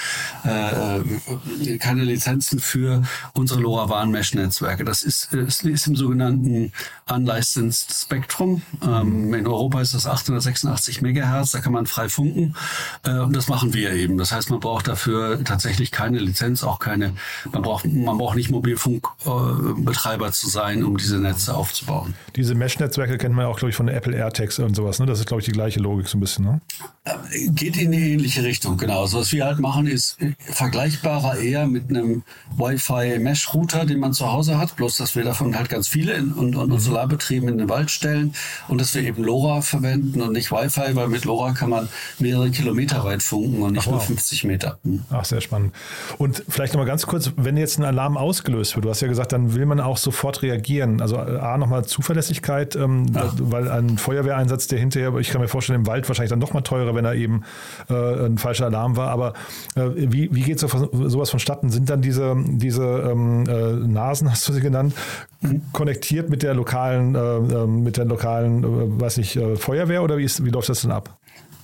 äh, 0.45 0.99
äh 0.99 1.77
keine 1.77 2.03
Lizenzen 2.03 2.59
für 2.59 3.03
unsere 3.33 3.59
LoRaWAN-Mesh-Netzwerke. 3.61 4.85
Das 4.85 5.03
ist, 5.03 5.33
ist, 5.33 5.63
ist 5.63 5.87
im 5.87 5.95
sogenannten 5.95 6.71
Unlicensed 7.09 7.91
Spectrum. 7.93 8.61
Ähm, 8.85 9.33
in 9.33 9.47
Europa 9.47 9.81
ist 9.81 9.93
das 9.93 10.07
886 10.07 11.01
Megahertz, 11.01 11.51
da 11.51 11.59
kann 11.59 11.73
man 11.73 11.85
frei 11.85 12.09
funken 12.09 12.55
äh, 13.03 13.19
und 13.19 13.35
das 13.35 13.47
machen 13.47 13.73
wir 13.73 13.91
eben. 13.93 14.17
Das 14.17 14.31
heißt, 14.31 14.49
man 14.49 14.59
braucht 14.59 14.87
dafür 14.87 15.43
tatsächlich 15.43 15.91
keine 15.91 16.19
Lizenz, 16.19 16.63
auch 16.63 16.79
keine, 16.79 17.13
man 17.51 17.61
braucht, 17.61 17.85
man 17.85 18.17
braucht 18.17 18.35
nicht 18.35 18.51
Mobilfunkbetreiber 18.51 20.27
äh, 20.27 20.31
zu 20.31 20.49
sein, 20.49 20.83
um 20.83 20.97
diese 20.97 21.19
Netze 21.19 21.55
aufzubauen. 21.55 22.13
Diese 22.35 22.55
Mesh-Netzwerke 22.55 23.17
kennt 23.17 23.35
man 23.35 23.45
auch, 23.45 23.57
glaube 23.57 23.70
ich, 23.71 23.75
von 23.75 23.87
der 23.87 23.95
Apple 23.95 24.15
AirTags 24.15 24.59
und 24.59 24.75
sowas. 24.75 24.99
Ne? 24.99 25.05
Das 25.05 25.19
ist, 25.19 25.25
glaube 25.25 25.41
ich, 25.41 25.45
die 25.45 25.51
gleiche 25.51 25.79
Logik 25.79 26.07
so 26.07 26.17
ein 26.17 26.21
bisschen. 26.21 26.45
Ne? 26.45 26.61
Äh, 27.03 27.49
geht 27.49 27.77
in 27.77 27.87
eine 27.87 27.97
ähnliche 27.97 28.43
Richtung, 28.43 28.77
genau. 28.77 29.01
Also 29.01 29.19
was 29.19 29.31
wir 29.31 29.45
halt 29.45 29.59
machen, 29.59 29.87
ist 29.87 30.17
vergleichbarer 30.39 31.37
eher 31.37 31.65
mit 31.67 31.89
einem 31.89 32.23
Wi-Fi-Mesh-Router, 32.55 33.85
den 33.85 33.99
man 33.99 34.13
zu 34.13 34.31
Hause 34.31 34.57
hat, 34.57 34.75
bloß 34.75 34.97
dass 34.97 35.15
wir 35.15 35.23
davon 35.23 35.57
halt 35.57 35.69
ganz 35.69 35.87
viele 35.87 36.13
in, 36.13 36.31
und, 36.31 36.55
und, 36.55 36.55
und 36.55 36.69
mhm. 36.71 36.79
Solarbetrieben 36.79 37.49
in 37.49 37.57
den 37.57 37.69
Wald 37.69 37.91
stellen 37.91 38.33
und 38.67 38.79
dass 38.79 38.93
wir 38.93 39.01
eben 39.01 39.23
LoRa 39.23 39.61
verwenden 39.61 40.21
und 40.21 40.33
nicht 40.33 40.51
Wi-Fi, 40.51 40.95
weil 40.95 41.07
mit 41.07 41.25
LoRa 41.25 41.53
kann 41.53 41.69
man 41.69 41.89
mehrere 42.19 42.51
Kilometer 42.51 43.03
weit 43.03 43.23
funken 43.23 43.61
und 43.61 43.73
nicht 43.73 43.83
Ach, 43.83 43.87
wow. 43.87 43.93
nur 43.93 44.01
50 44.01 44.43
Meter. 44.43 44.77
Mhm. 44.83 45.03
Ach, 45.09 45.25
sehr 45.25 45.41
spannend. 45.41 45.73
Und 46.17 46.43
vielleicht 46.49 46.73
nochmal 46.73 46.87
ganz 46.87 47.07
kurz, 47.07 47.31
wenn 47.35 47.57
jetzt 47.57 47.79
ein 47.79 47.85
Alarm 47.85 48.17
ausgelöst 48.17 48.75
wird, 48.75 48.85
du 48.85 48.89
hast 48.89 49.01
ja 49.01 49.07
gesagt, 49.07 49.31
dann 49.31 49.55
will 49.55 49.65
man 49.65 49.79
auch 49.79 49.97
sofort 49.97 50.41
reagieren. 50.41 51.01
Also 51.01 51.17
A, 51.17 51.57
nochmal 51.57 51.85
Zuverlässigkeit, 51.85 52.75
ähm, 52.75 53.05
ja. 53.13 53.31
weil 53.37 53.60
ein 53.69 53.97
Feuerwehreinsatz, 53.97 54.67
der 54.67 54.79
hinterher, 54.79 55.13
ich 55.17 55.29
kann 55.29 55.41
mir 55.41 55.47
vorstellen, 55.47 55.81
im 55.81 55.87
Wald 55.87 56.07
wahrscheinlich 56.07 56.29
dann 56.29 56.39
noch 56.39 56.53
mal 56.53 56.61
teurer, 56.61 56.95
wenn 56.95 57.05
er 57.05 57.15
eben 57.15 57.43
äh, 57.89 58.25
ein 58.25 58.37
falscher 58.37 58.65
Alarm 58.65 58.95
war. 58.97 59.09
Aber 59.09 59.33
äh, 59.75 59.89
wie, 59.95 60.33
wie 60.33 60.41
geht 60.41 60.59
so, 60.59 60.67
sowas 60.67 61.29
vonstatten? 61.29 61.69
Sind 61.69 61.89
dann 61.89 62.01
diese, 62.01 62.35
diese 62.37 62.83
ähm, 62.83 63.45
äh, 63.47 63.73
Nasen, 63.87 64.29
hast 64.29 64.47
du 64.47 64.53
sie 64.53 64.61
genannt, 64.61 64.93
konnektiert 65.73 66.29
mit 66.29 66.43
der 66.43 66.53
lokalen, 66.53 67.15
äh, 67.15 67.19
ähm, 67.19 67.83
mit 67.83 67.97
der 67.97 68.05
lokalen, 68.05 68.63
äh, 68.63 69.01
weiß 69.01 69.17
nicht, 69.17 69.35
äh, 69.35 69.55
Feuerwehr 69.55 70.03
oder 70.03 70.17
wie, 70.17 70.23
ist, 70.23 70.43
wie 70.45 70.49
läuft 70.49 70.69
das 70.69 70.81
denn 70.81 70.91
ab? 70.91 71.17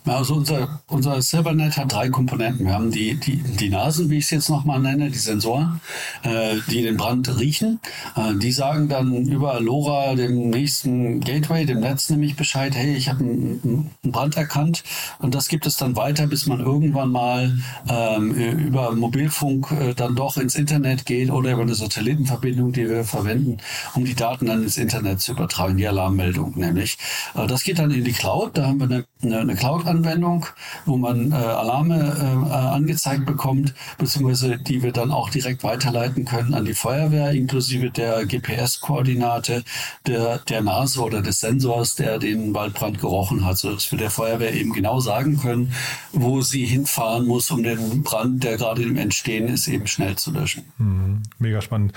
Also 0.07 0.35
unser, 0.35 0.81
unser 0.87 1.21
Silvernet 1.21 1.77
hat 1.77 1.91
drei 1.91 2.09
Komponenten. 2.09 2.65
Wir 2.65 2.73
haben 2.73 2.91
die, 2.91 3.15
die, 3.15 3.37
die 3.37 3.69
Nasen, 3.69 4.09
wie 4.09 4.17
ich 4.17 4.25
es 4.25 4.31
jetzt 4.31 4.49
nochmal 4.49 4.79
nenne, 4.79 5.09
die 5.09 5.17
Sensoren, 5.17 5.81
äh, 6.23 6.55
die 6.69 6.81
den 6.81 6.97
Brand 6.97 7.39
riechen. 7.39 7.79
Äh, 8.15 8.35
die 8.35 8.51
sagen 8.51 8.87
dann 8.89 9.25
über 9.25 9.59
LoRa, 9.59 10.15
dem 10.15 10.49
nächsten 10.49 11.19
Gateway, 11.19 11.65
dem 11.65 11.81
Netz 11.81 12.09
nämlich 12.09 12.35
Bescheid, 12.35 12.75
hey, 12.75 12.95
ich 12.95 13.09
habe 13.09 13.19
einen, 13.19 13.91
einen 14.03 14.11
Brand 14.11 14.37
erkannt. 14.37 14.83
Und 15.19 15.35
das 15.35 15.47
gibt 15.47 15.65
es 15.65 15.77
dann 15.77 15.95
weiter, 15.95 16.27
bis 16.27 16.45
man 16.45 16.59
irgendwann 16.59 17.11
mal 17.11 17.57
ähm, 17.89 18.31
über 18.31 18.93
Mobilfunk 18.93 19.71
äh, 19.71 19.93
dann 19.93 20.15
doch 20.15 20.37
ins 20.37 20.55
Internet 20.55 21.05
geht 21.05 21.31
oder 21.31 21.51
über 21.51 21.63
eine 21.63 21.75
Satellitenverbindung, 21.75 22.71
die 22.71 22.89
wir 22.89 23.03
verwenden, 23.03 23.57
um 23.95 24.05
die 24.05 24.15
Daten 24.15 24.45
dann 24.45 24.63
ins 24.63 24.77
Internet 24.77 25.21
zu 25.21 25.33
übertragen, 25.33 25.77
die 25.77 25.87
Alarmmeldung 25.87 26.53
nämlich. 26.55 26.97
Äh, 27.35 27.47
das 27.47 27.63
geht 27.63 27.79
dann 27.79 27.91
in 27.91 28.03
die 28.03 28.13
Cloud. 28.13 28.57
Da 28.57 28.67
haben 28.67 28.79
wir 28.79 28.85
eine, 28.85 29.05
eine, 29.21 29.39
eine 29.39 29.55
Cloud 29.55 29.85
Anwendung, 29.97 30.45
wo 30.85 30.97
man 30.97 31.31
äh, 31.31 31.35
Alarme 31.35 32.15
äh, 32.19 32.53
angezeigt 32.53 33.25
bekommt, 33.25 33.73
beziehungsweise 33.97 34.57
die 34.57 34.83
wir 34.83 34.91
dann 34.91 35.11
auch 35.11 35.29
direkt 35.29 35.63
weiterleiten 35.63 36.25
können 36.25 36.53
an 36.53 36.65
die 36.65 36.73
Feuerwehr, 36.73 37.31
inklusive 37.31 37.89
der 37.89 38.25
GPS-Koordinate 38.25 39.63
der, 40.05 40.39
der 40.39 40.61
Nase 40.61 41.01
oder 41.01 41.21
des 41.21 41.39
Sensors, 41.39 41.95
der 41.95 42.19
den 42.19 42.53
Waldbrand 42.53 42.99
gerochen 42.99 43.45
hat, 43.45 43.57
sodass 43.57 43.91
wir 43.91 43.97
der 43.97 44.11
Feuerwehr 44.11 44.53
eben 44.53 44.73
genau 44.73 44.99
sagen 44.99 45.39
können, 45.39 45.73
wo 46.11 46.41
sie 46.41 46.65
hinfahren 46.65 47.25
muss, 47.25 47.49
um 47.51 47.63
den 47.63 48.03
Brand, 48.03 48.43
der 48.43 48.57
gerade 48.57 48.83
im 48.83 48.97
Entstehen 48.97 49.47
ist, 49.47 49.67
eben 49.67 49.87
schnell 49.87 50.15
zu 50.15 50.31
löschen. 50.31 50.63
Mhm, 50.77 51.23
mega 51.39 51.61
spannend. 51.61 51.93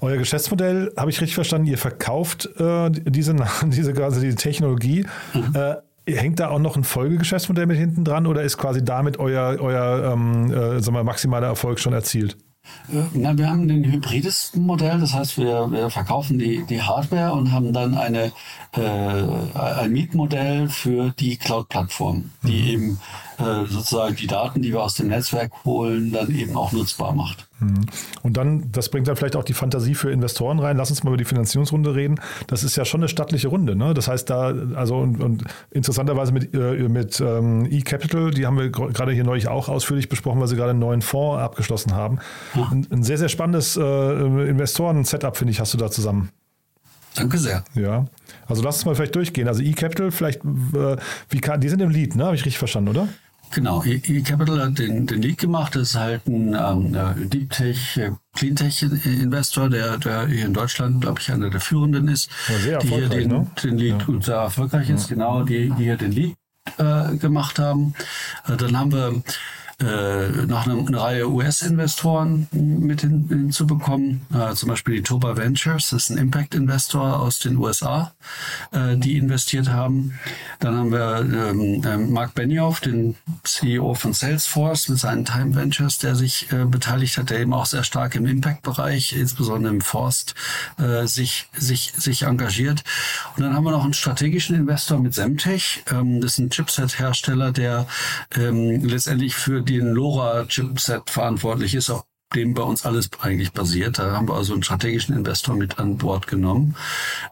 Euer 0.00 0.16
Geschäftsmodell, 0.16 0.92
habe 0.96 1.10
ich 1.10 1.20
richtig 1.20 1.34
verstanden, 1.34 1.68
ihr 1.68 1.78
verkauft 1.78 2.48
äh, 2.58 2.90
diese, 2.90 3.36
diese, 3.66 4.04
also 4.04 4.20
diese 4.20 4.36
Technologie. 4.36 5.06
Mhm. 5.32 5.54
Äh, 5.54 5.76
Hängt 6.06 6.38
da 6.38 6.50
auch 6.50 6.58
noch 6.58 6.76
ein 6.76 6.84
Folgegeschäftsmodell 6.84 7.66
mit 7.66 7.78
hinten 7.78 8.04
dran 8.04 8.26
oder 8.26 8.42
ist 8.42 8.58
quasi 8.58 8.84
damit 8.84 9.18
euer, 9.18 9.58
euer 9.60 10.12
ähm, 10.12 10.50
äh, 10.50 10.80
sagen 10.82 10.96
wir, 10.96 11.04
maximaler 11.04 11.46
Erfolg 11.46 11.80
schon 11.80 11.94
erzielt? 11.94 12.36
Äh, 12.92 13.04
na, 13.14 13.36
wir 13.36 13.48
haben 13.48 13.68
ein 13.70 13.84
hybrides 13.84 14.54
Modell, 14.54 15.00
das 15.00 15.14
heißt, 15.14 15.38
wir, 15.38 15.70
wir 15.70 15.90
verkaufen 15.90 16.38
die, 16.38 16.64
die 16.64 16.82
Hardware 16.82 17.32
und 17.32 17.52
haben 17.52 17.72
dann 17.72 17.94
eine, 17.94 18.32
äh, 18.72 19.58
ein 19.58 19.92
Mietmodell 19.92 20.68
für 20.68 21.10
die 21.18 21.36
Cloud-Plattform, 21.36 22.30
die 22.42 22.60
mhm. 22.60 22.68
eben 22.68 23.00
äh, 23.38 23.66
sozusagen 23.66 24.16
die 24.16 24.26
Daten, 24.26 24.62
die 24.62 24.72
wir 24.72 24.82
aus 24.82 24.94
dem 24.94 25.08
Netzwerk 25.08 25.52
holen, 25.64 26.12
dann 26.12 26.34
eben 26.34 26.56
auch 26.56 26.72
nutzbar 26.72 27.12
macht. 27.12 27.46
Mhm. 27.60 27.86
Und 28.22 28.36
dann, 28.36 28.70
das 28.72 28.88
bringt 28.88 29.08
dann 29.08 29.16
vielleicht 29.16 29.36
auch 29.36 29.44
die 29.44 29.54
Fantasie 29.54 29.94
für 29.94 30.10
Investoren 30.10 30.58
rein. 30.58 30.76
Lass 30.76 30.90
uns 30.90 31.04
mal 31.04 31.10
über 31.10 31.16
die 31.16 31.24
Finanzierungsrunde 31.24 31.94
reden. 31.94 32.20
Das 32.46 32.64
ist 32.64 32.76
ja 32.76 32.84
schon 32.84 33.00
eine 33.00 33.08
stattliche 33.08 33.48
Runde. 33.48 33.76
Ne? 33.76 33.94
Das 33.94 34.08
heißt, 34.08 34.28
da, 34.30 34.54
also 34.74 34.96
und, 34.96 35.20
und 35.22 35.44
interessanterweise 35.70 36.32
mit, 36.32 36.54
äh, 36.54 36.88
mit 36.88 37.20
ähm, 37.20 37.66
eCapital, 37.70 38.30
die 38.30 38.46
haben 38.46 38.58
wir 38.58 38.70
gerade 38.70 39.12
hier 39.12 39.24
neulich 39.24 39.48
auch 39.48 39.68
ausführlich 39.68 40.08
besprochen, 40.08 40.40
weil 40.40 40.48
sie 40.48 40.56
gerade 40.56 40.70
einen 40.70 40.80
neuen 40.80 41.02
Fonds 41.02 41.42
abgeschlossen 41.42 41.94
haben. 41.94 42.18
Ja. 42.54 42.68
Ein, 42.70 42.86
ein, 42.90 43.02
sehr, 43.02 43.18
sehr 43.18 43.28
spannendes 43.28 43.76
äh, 43.76 43.80
Investoren-Setup, 43.80 45.36
finde 45.36 45.52
ich, 45.52 45.60
hast 45.60 45.74
du 45.74 45.78
da 45.78 45.90
zusammen. 45.90 46.30
Danke 47.14 47.38
sehr. 47.38 47.64
Ja. 47.74 48.06
Also 48.46 48.62
lass 48.62 48.76
uns 48.76 48.84
mal 48.86 48.94
vielleicht 48.94 49.14
durchgehen. 49.14 49.46
Also 49.46 49.62
eCapital, 49.62 50.10
vielleicht, 50.10 50.44
äh, 50.44 50.96
wie 51.28 51.40
kann, 51.40 51.60
die 51.60 51.68
sind 51.68 51.80
im 51.80 51.90
Lead, 51.90 52.16
ne? 52.16 52.24
Habe 52.24 52.34
ich 52.34 52.44
richtig 52.44 52.58
verstanden, 52.58 52.90
oder? 52.90 53.08
Genau, 53.50 53.82
eCapital 53.84 54.62
hat 54.62 54.78
den, 54.78 55.06
den 55.06 55.22
Lead 55.22 55.38
gemacht. 55.38 55.76
Das 55.76 55.90
ist 55.90 55.96
halt 55.96 56.26
ein 56.26 56.54
ähm, 56.54 57.30
Deep 57.30 57.50
Tech, 57.50 57.96
äh, 57.98 58.10
Cleantech 58.34 58.82
Investor, 58.82 59.68
der, 59.68 59.98
der 59.98 60.26
hier 60.26 60.46
in 60.46 60.54
Deutschland, 60.54 61.00
glaube 61.00 61.20
ich, 61.20 61.30
einer 61.30 61.50
der 61.50 61.60
führenden 61.60 62.08
ist. 62.08 62.30
Ja, 62.48 62.58
sehr 62.58 62.78
die 62.78 62.88
hier 62.88 63.08
den, 63.08 63.28
ne? 63.28 63.46
den 63.62 63.78
Lead 63.78 64.04
ja. 64.08 64.20
sehr 64.20 64.36
erfolgreich 64.36 64.90
ist, 64.90 65.10
ja. 65.10 65.14
genau, 65.14 65.44
die, 65.44 65.70
die 65.70 65.84
hier 65.84 65.96
den 65.96 66.12
Lead 66.12 66.34
äh, 66.78 67.16
gemacht 67.16 67.58
haben. 67.58 67.94
Äh, 68.48 68.56
dann 68.56 68.78
haben 68.78 68.92
wir 68.92 69.22
äh, 69.80 70.46
noch 70.46 70.66
eine, 70.66 70.78
eine 70.86 71.00
Reihe 71.00 71.28
US-Investoren 71.28 72.46
mit 72.52 73.00
hin, 73.00 73.26
hinzubekommen. 73.28 74.22
Äh, 74.32 74.54
zum 74.54 74.68
Beispiel 74.68 74.96
die 74.96 75.02
Toba 75.02 75.36
Ventures, 75.36 75.90
das 75.90 76.04
ist 76.04 76.10
ein 76.10 76.18
Impact-Investor 76.18 77.20
aus 77.20 77.38
den 77.38 77.56
USA, 77.56 78.12
äh, 78.72 78.96
die 78.96 79.16
investiert 79.16 79.68
haben. 79.68 80.18
Dann 80.60 80.76
haben 80.76 80.92
wir 80.92 81.18
ähm, 81.20 81.82
äh, 81.84 81.96
Mark 81.96 82.34
Benioff, 82.34 82.80
den 82.80 83.16
CEO 83.42 83.94
von 83.94 84.12
Salesforce 84.12 84.88
mit 84.88 84.98
seinen 84.98 85.24
Time 85.24 85.54
Ventures, 85.54 85.98
der 85.98 86.14
sich 86.14 86.50
äh, 86.52 86.64
beteiligt 86.64 87.18
hat, 87.18 87.30
der 87.30 87.40
eben 87.40 87.52
auch 87.52 87.66
sehr 87.66 87.84
stark 87.84 88.14
im 88.14 88.26
Impact-Bereich, 88.26 89.14
insbesondere 89.14 89.72
im 89.72 89.80
Forst, 89.80 90.34
äh, 90.78 91.06
sich, 91.06 91.48
sich, 91.56 91.92
sich 91.96 92.22
engagiert. 92.22 92.84
Und 93.36 93.42
dann 93.42 93.54
haben 93.54 93.64
wir 93.64 93.72
noch 93.72 93.84
einen 93.84 93.94
strategischen 93.94 94.54
Investor 94.54 95.00
mit 95.00 95.14
Semtech. 95.14 95.82
Ähm, 95.90 96.20
das 96.20 96.32
ist 96.32 96.38
ein 96.38 96.50
Chipset-Hersteller, 96.50 97.50
der 97.50 97.86
ähm, 98.36 98.84
letztendlich 98.84 99.34
für 99.34 99.63
den 99.64 99.92
LoRa-Chipset 99.92 101.10
verantwortlich 101.10 101.74
ist, 101.74 101.90
auf 101.90 102.04
dem 102.34 102.54
bei 102.54 102.62
uns 102.62 102.84
alles 102.84 103.10
eigentlich 103.20 103.52
basiert. 103.52 103.98
Da 103.98 104.12
haben 104.12 104.28
wir 104.28 104.34
also 104.34 104.52
einen 104.52 104.62
strategischen 104.62 105.16
Investor 105.16 105.54
mit 105.54 105.78
an 105.78 105.98
Bord 105.98 106.26
genommen. 106.26 106.76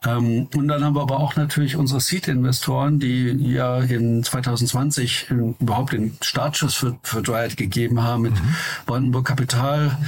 Ähm, 0.04 0.48
und 0.54 0.68
dann 0.68 0.84
haben 0.84 0.94
wir 0.94 1.02
aber 1.02 1.18
auch 1.20 1.36
natürlich 1.36 1.76
unsere 1.76 2.00
Seed-Investoren, 2.00 2.98
die 2.98 3.30
ja 3.52 3.78
in 3.78 4.22
2020 4.22 5.30
überhaupt 5.60 5.92
den 5.92 6.16
Startschuss 6.20 6.74
für, 6.74 6.96
für 7.02 7.22
Dryad 7.22 7.56
gegeben 7.56 8.02
haben 8.02 8.22
mit 8.22 8.34
mhm. 8.34 8.54
Brandenburg 8.86 9.26
Kapital, 9.26 9.98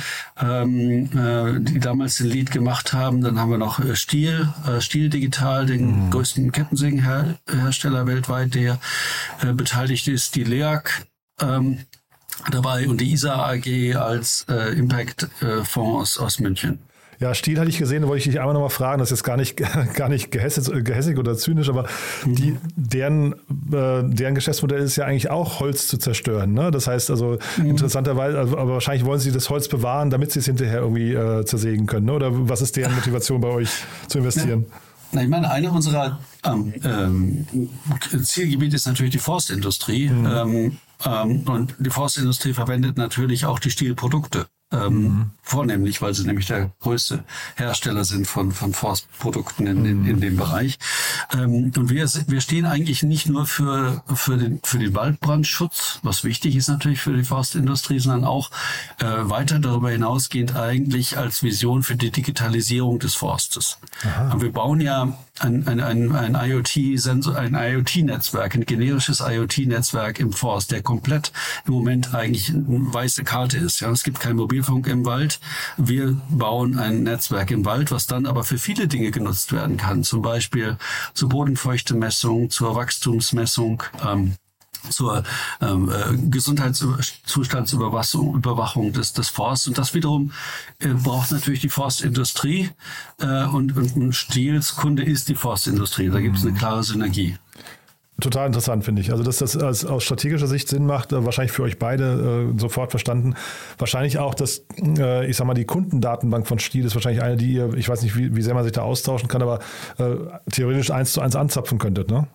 ähm, 0.40 1.11
äh, 1.16 1.61
die 1.61 1.81
damals 1.81 2.16
den 2.16 2.28
Lead 2.28 2.50
gemacht 2.50 2.93
haben. 2.93 3.21
Dann 3.21 3.38
haben 3.38 3.50
wir 3.50 3.59
noch 3.59 3.81
äh, 3.81 3.97
Stiel, 3.97 4.49
äh, 4.66 4.81
Stiel 4.81 5.09
Digital, 5.09 5.66
den 5.66 6.07
mhm. 6.07 6.11
größten 6.11 6.52
Kettensägenhersteller 6.52 8.07
weltweit, 8.07 8.54
der 8.54 8.78
äh, 9.43 9.52
beteiligt 9.52 10.09
ist, 10.09 10.37
die 10.37 10.45
LEAG, 10.45 11.07
ähm, 11.40 11.81
dabei 12.50 12.88
und 12.88 13.00
die 13.00 13.12
ISA 13.12 13.50
AG 13.50 13.96
als 13.96 14.46
äh, 14.48 14.76
Impact-Fonds 14.78 16.18
aus, 16.18 16.18
aus 16.18 16.40
München. 16.40 16.78
Ja, 17.20 17.34
Stiel 17.34 17.58
hatte 17.58 17.70
ich 17.70 17.78
gesehen, 17.78 18.02
da 18.02 18.08
wollte 18.08 18.18
ich 18.18 18.24
dich 18.24 18.40
einmal 18.40 18.54
nochmal 18.54 18.70
fragen, 18.70 18.98
das 18.98 19.10
ist 19.10 19.18
jetzt 19.18 19.24
gar 19.24 19.36
nicht, 19.36 19.56
gar 19.94 20.08
nicht 20.08 20.30
gehässig, 20.30 20.84
gehässig 20.84 21.18
oder 21.18 21.36
zynisch, 21.36 21.68
aber 21.68 21.86
die, 22.24 22.56
deren, 22.76 23.32
äh, 23.72 24.02
deren 24.02 24.34
Geschäftsmodell 24.34 24.82
ist 24.82 24.96
ja 24.96 25.04
eigentlich 25.04 25.30
auch 25.30 25.60
Holz 25.60 25.86
zu 25.86 25.98
zerstören. 25.98 26.52
Ne? 26.52 26.70
Das 26.70 26.86
heißt 26.86 27.10
also 27.10 27.38
mhm. 27.56 27.66
interessanterweise, 27.66 28.38
also, 28.38 28.58
aber 28.58 28.74
wahrscheinlich 28.74 29.04
wollen 29.04 29.20
sie 29.20 29.32
das 29.32 29.48
Holz 29.50 29.68
bewahren, 29.68 30.10
damit 30.10 30.32
sie 30.32 30.40
es 30.40 30.46
hinterher 30.46 30.80
irgendwie 30.80 31.12
äh, 31.12 31.44
zersägen 31.44 31.86
können. 31.86 32.06
Ne? 32.06 32.12
Oder 32.12 32.30
was 32.48 32.62
ist 32.62 32.76
deren 32.76 32.94
Motivation 32.94 33.40
bei 33.40 33.48
euch 33.48 33.70
zu 34.08 34.18
investieren? 34.18 34.66
Ja. 34.68 34.78
Na, 35.12 35.22
ich 35.22 35.28
meine, 35.28 35.50
eine 35.50 35.70
unserer 35.70 36.18
ähm, 36.44 36.74
ähm, 36.82 37.46
Zielgebiete 38.22 38.74
ist 38.74 38.86
natürlich 38.86 39.12
die 39.12 39.18
Forstindustrie. 39.18 40.08
Mhm. 40.08 40.26
Ähm, 40.26 40.56
ähm 40.56 40.78
und 41.04 41.74
die 41.78 41.90
Forstindustrie 41.90 42.52
verwendet 42.52 42.96
natürlich 42.96 43.46
auch 43.46 43.58
die 43.58 43.70
Stilprodukte. 43.70 44.46
Ähm, 44.75 45.02
mhm. 45.02 45.31
Vornehmlich, 45.47 46.00
weil 46.00 46.14
sie 46.14 46.25
nämlich 46.25 46.47
der 46.47 46.71
größte 46.81 47.23
Hersteller 47.57 48.04
sind 48.04 48.26
von, 48.26 48.50
von 48.52 48.73
Forstprodukten 48.73 49.66
in, 49.66 49.85
in, 49.85 50.07
in 50.07 50.21
dem 50.21 50.37
Bereich. 50.37 50.78
Ähm, 51.35 51.71
und 51.76 51.90
wir, 51.90 52.09
wir 52.26 52.40
stehen 52.40 52.64
eigentlich 52.64 53.02
nicht 53.02 53.28
nur 53.28 53.45
für, 53.45 54.02
für, 54.14 54.38
den, 54.38 54.61
für 54.64 54.78
den 54.78 54.95
Waldbrandschutz, 54.95 56.00
was 56.02 56.25
wichtig 56.25 56.57
ist 56.57 56.69
natürlich 56.69 57.00
für 57.00 57.14
die 57.14 57.25
Forstindustrie, 57.25 57.99
sondern 57.99 58.25
auch 58.25 58.50
äh, 59.00 59.04
weiter 59.04 59.59
darüber 59.59 59.90
hinausgehend 59.90 60.57
eigentlich 60.57 61.19
als 61.19 61.43
Vision 61.43 61.83
für 61.83 61.97
die 61.97 62.11
Digitalisierung 62.11 62.99
des 62.99 63.14
Forstes. 63.14 63.78
Und 64.33 64.40
wir 64.40 64.52
bauen 64.52 64.81
ja 64.81 65.16
ein, 65.40 65.66
ein, 65.66 65.81
ein, 65.81 66.14
ein 66.14 66.35
IoT-Sensor, 66.35 67.37
ein 67.37 67.54
IoT-Netzwerk, 67.54 68.54
ein 68.54 68.64
generisches 68.64 69.21
IoT-Netzwerk 69.21 70.21
im 70.21 70.33
Forst, 70.33 70.71
der 70.71 70.83
komplett 70.83 71.33
im 71.66 71.75
Moment 71.75 72.14
eigentlich 72.14 72.50
eine 72.50 72.64
weiße 72.95 73.25
Karte 73.25 73.59
ist. 73.59 73.81
Ja, 73.81 73.90
es 73.90 74.04
gibt 74.04 74.21
kein 74.21 74.37
Mobilfunk 74.64 74.87
im 74.87 75.04
Wald. 75.04 75.40
Wir 75.76 76.16
bauen 76.30 76.78
ein 76.78 77.02
Netzwerk 77.02 77.50
im 77.50 77.64
Wald, 77.64 77.90
was 77.90 78.06
dann 78.06 78.26
aber 78.26 78.44
für 78.44 78.59
viele 78.59 78.88
Dinge 78.88 79.11
genutzt 79.11 79.52
werden 79.52 79.76
kann. 79.76 80.04
Zum 80.04 80.23
Beispiel 80.23 80.78
zur 81.12 81.28
Bodenfeuchtemessung, 81.28 82.50
zur 82.50 82.75
Wachstumsmessung. 82.75 83.83
Ähm, 84.04 84.35
zur 84.90 85.23
ähm, 85.62 85.90
äh, 85.90 86.14
Gesundheitszustandsüberwachung 86.28 88.35
Überwachung 88.35 88.92
des, 88.92 89.14
des 89.14 89.30
Forsts. 89.30 89.66
Und 89.66 89.78
das 89.78 89.94
wiederum 89.94 90.33
äh, 90.78 90.88
braucht 90.88 91.33
natürlich 91.33 91.61
die 91.61 91.71
Forstindustrie 91.71 92.68
äh, 93.18 93.47
und, 93.47 93.75
und 93.78 93.97
ein 93.97 94.12
Stils 94.12 94.76
Kunde 94.76 95.02
ist 95.02 95.30
die 95.30 95.37
Forstindustrie. 95.37 96.11
Da 96.11 96.21
gibt 96.21 96.37
es 96.37 96.42
eine 96.42 96.52
mhm. 96.52 96.59
klare 96.59 96.85
Synergie. 96.85 97.38
Total 98.21 98.47
interessant, 98.47 98.85
finde 98.85 99.00
ich. 99.00 99.11
Also, 99.11 99.25
dass 99.25 99.38
das 99.38 99.56
als, 99.56 99.85
aus 99.85 100.04
strategischer 100.04 100.47
Sicht 100.47 100.68
Sinn 100.68 100.87
macht, 100.87 101.12
äh, 101.12 101.25
wahrscheinlich 101.25 101.50
für 101.50 101.64
euch 101.64 101.80
beide 101.80 102.52
äh, 102.54 102.61
sofort 102.61 102.90
verstanden. 102.90 103.35
Wahrscheinlich 103.76 104.18
auch, 104.18 104.35
dass, 104.35 104.62
äh, 104.78 105.28
ich 105.28 105.37
sag 105.37 105.47
mal, 105.49 105.54
die 105.54 105.64
Kundendatenbank 105.64 106.47
von 106.47 106.61
Stiel 106.61 106.85
ist 106.85 106.94
wahrscheinlich 106.94 107.23
eine, 107.23 107.37
die 107.37 107.54
ihr, 107.54 107.75
ich 107.75 107.88
weiß 107.88 108.02
nicht, 108.02 108.16
wie, 108.16 108.37
wie 108.37 108.42
sehr 108.42 108.54
man 108.54 108.62
sich 108.62 108.73
da 108.73 108.83
austauschen 108.83 109.28
kann, 109.28 109.42
aber 109.42 109.59
äh, 109.99 110.14
theoretisch 110.52 110.92
eins 110.92 111.12
zu 111.12 111.21
eins 111.21 111.35
anzapfen 111.35 111.78
könntet, 111.78 112.11
ne? 112.11 112.28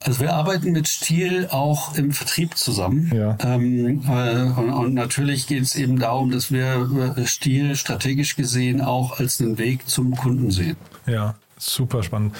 Also 0.00 0.20
wir 0.20 0.34
arbeiten 0.34 0.72
mit 0.72 0.88
Stiel 0.88 1.48
auch 1.50 1.96
im 1.96 2.12
Vertrieb 2.12 2.58
zusammen. 2.58 3.10
Ja. 3.14 3.38
Ähm, 3.40 4.02
äh, 4.06 4.42
und, 4.60 4.70
und, 4.70 4.94
natürlich 4.94 5.46
geht 5.46 5.62
es 5.62 5.76
eben 5.76 5.98
darum, 5.98 6.30
dass 6.30 6.50
wir 6.50 7.14
Stiel 7.24 7.74
strategisch 7.76 8.36
gesehen 8.36 8.82
auch 8.82 9.18
als 9.18 9.40
einen 9.40 9.56
Weg 9.58 9.88
zum 9.88 10.14
Kunden 10.14 10.50
sehen. 10.50 10.76
Ja, 11.06 11.36
super 11.56 12.02
spannend. 12.02 12.34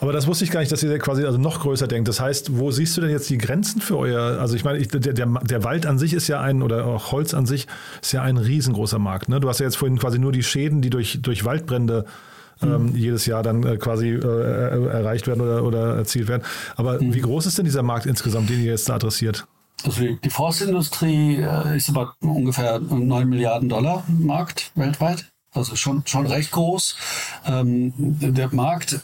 Aber 0.00 0.12
das 0.12 0.26
wusste 0.26 0.44
ich 0.44 0.50
gar 0.50 0.60
nicht, 0.60 0.70
dass 0.70 0.82
ihr 0.82 0.98
quasi 0.98 1.24
also 1.24 1.38
noch 1.38 1.60
größer 1.60 1.88
denkt. 1.88 2.08
Das 2.08 2.20
heißt, 2.20 2.58
wo 2.58 2.70
siehst 2.70 2.96
du 2.96 3.00
denn 3.00 3.10
jetzt 3.10 3.28
die 3.30 3.38
Grenzen 3.38 3.80
für 3.80 3.98
euer, 3.98 4.40
also 4.40 4.54
ich 4.54 4.64
meine, 4.64 4.78
ich, 4.78 4.88
der, 4.88 5.00
der, 5.00 5.26
der 5.26 5.64
Wald 5.64 5.86
an 5.86 5.98
sich 5.98 6.12
ist 6.12 6.28
ja 6.28 6.40
ein, 6.40 6.62
oder 6.62 6.86
auch 6.86 7.12
Holz 7.12 7.34
an 7.34 7.46
sich 7.46 7.66
ist 8.00 8.12
ja 8.12 8.22
ein 8.22 8.36
riesengroßer 8.36 8.98
Markt. 8.98 9.28
Ne? 9.28 9.40
Du 9.40 9.48
hast 9.48 9.58
ja 9.60 9.66
jetzt 9.66 9.76
vorhin 9.76 9.98
quasi 9.98 10.18
nur 10.18 10.32
die 10.32 10.42
Schäden, 10.42 10.80
die 10.80 10.90
durch, 10.90 11.20
durch 11.22 11.44
Waldbrände 11.44 12.04
ähm, 12.62 12.86
mhm. 12.86 12.96
jedes 12.96 13.26
Jahr 13.26 13.42
dann 13.42 13.64
äh, 13.64 13.76
quasi 13.76 14.10
äh, 14.10 14.88
erreicht 14.88 15.26
werden 15.26 15.40
oder, 15.40 15.64
oder 15.64 15.96
erzielt 15.96 16.28
werden. 16.28 16.42
Aber 16.76 17.00
mhm. 17.00 17.14
wie 17.14 17.20
groß 17.20 17.46
ist 17.46 17.58
denn 17.58 17.64
dieser 17.64 17.82
Markt 17.82 18.06
insgesamt, 18.06 18.50
den 18.50 18.60
ihr 18.60 18.70
jetzt 18.70 18.88
da 18.88 18.94
adressiert? 18.94 19.46
Also 19.84 20.02
die 20.02 20.30
Forstindustrie 20.30 21.36
äh, 21.36 21.76
ist 21.76 21.88
aber 21.88 22.14
ungefähr 22.20 22.80
9 22.80 23.28
Milliarden 23.28 23.68
Dollar 23.68 24.04
Markt 24.08 24.72
weltweit. 24.74 25.26
Also 25.54 25.76
schon, 25.76 26.02
schon 26.04 26.26
recht 26.26 26.50
groß. 26.50 26.94
Ähm, 27.46 27.94
der 27.96 28.54
Markt, 28.54 29.00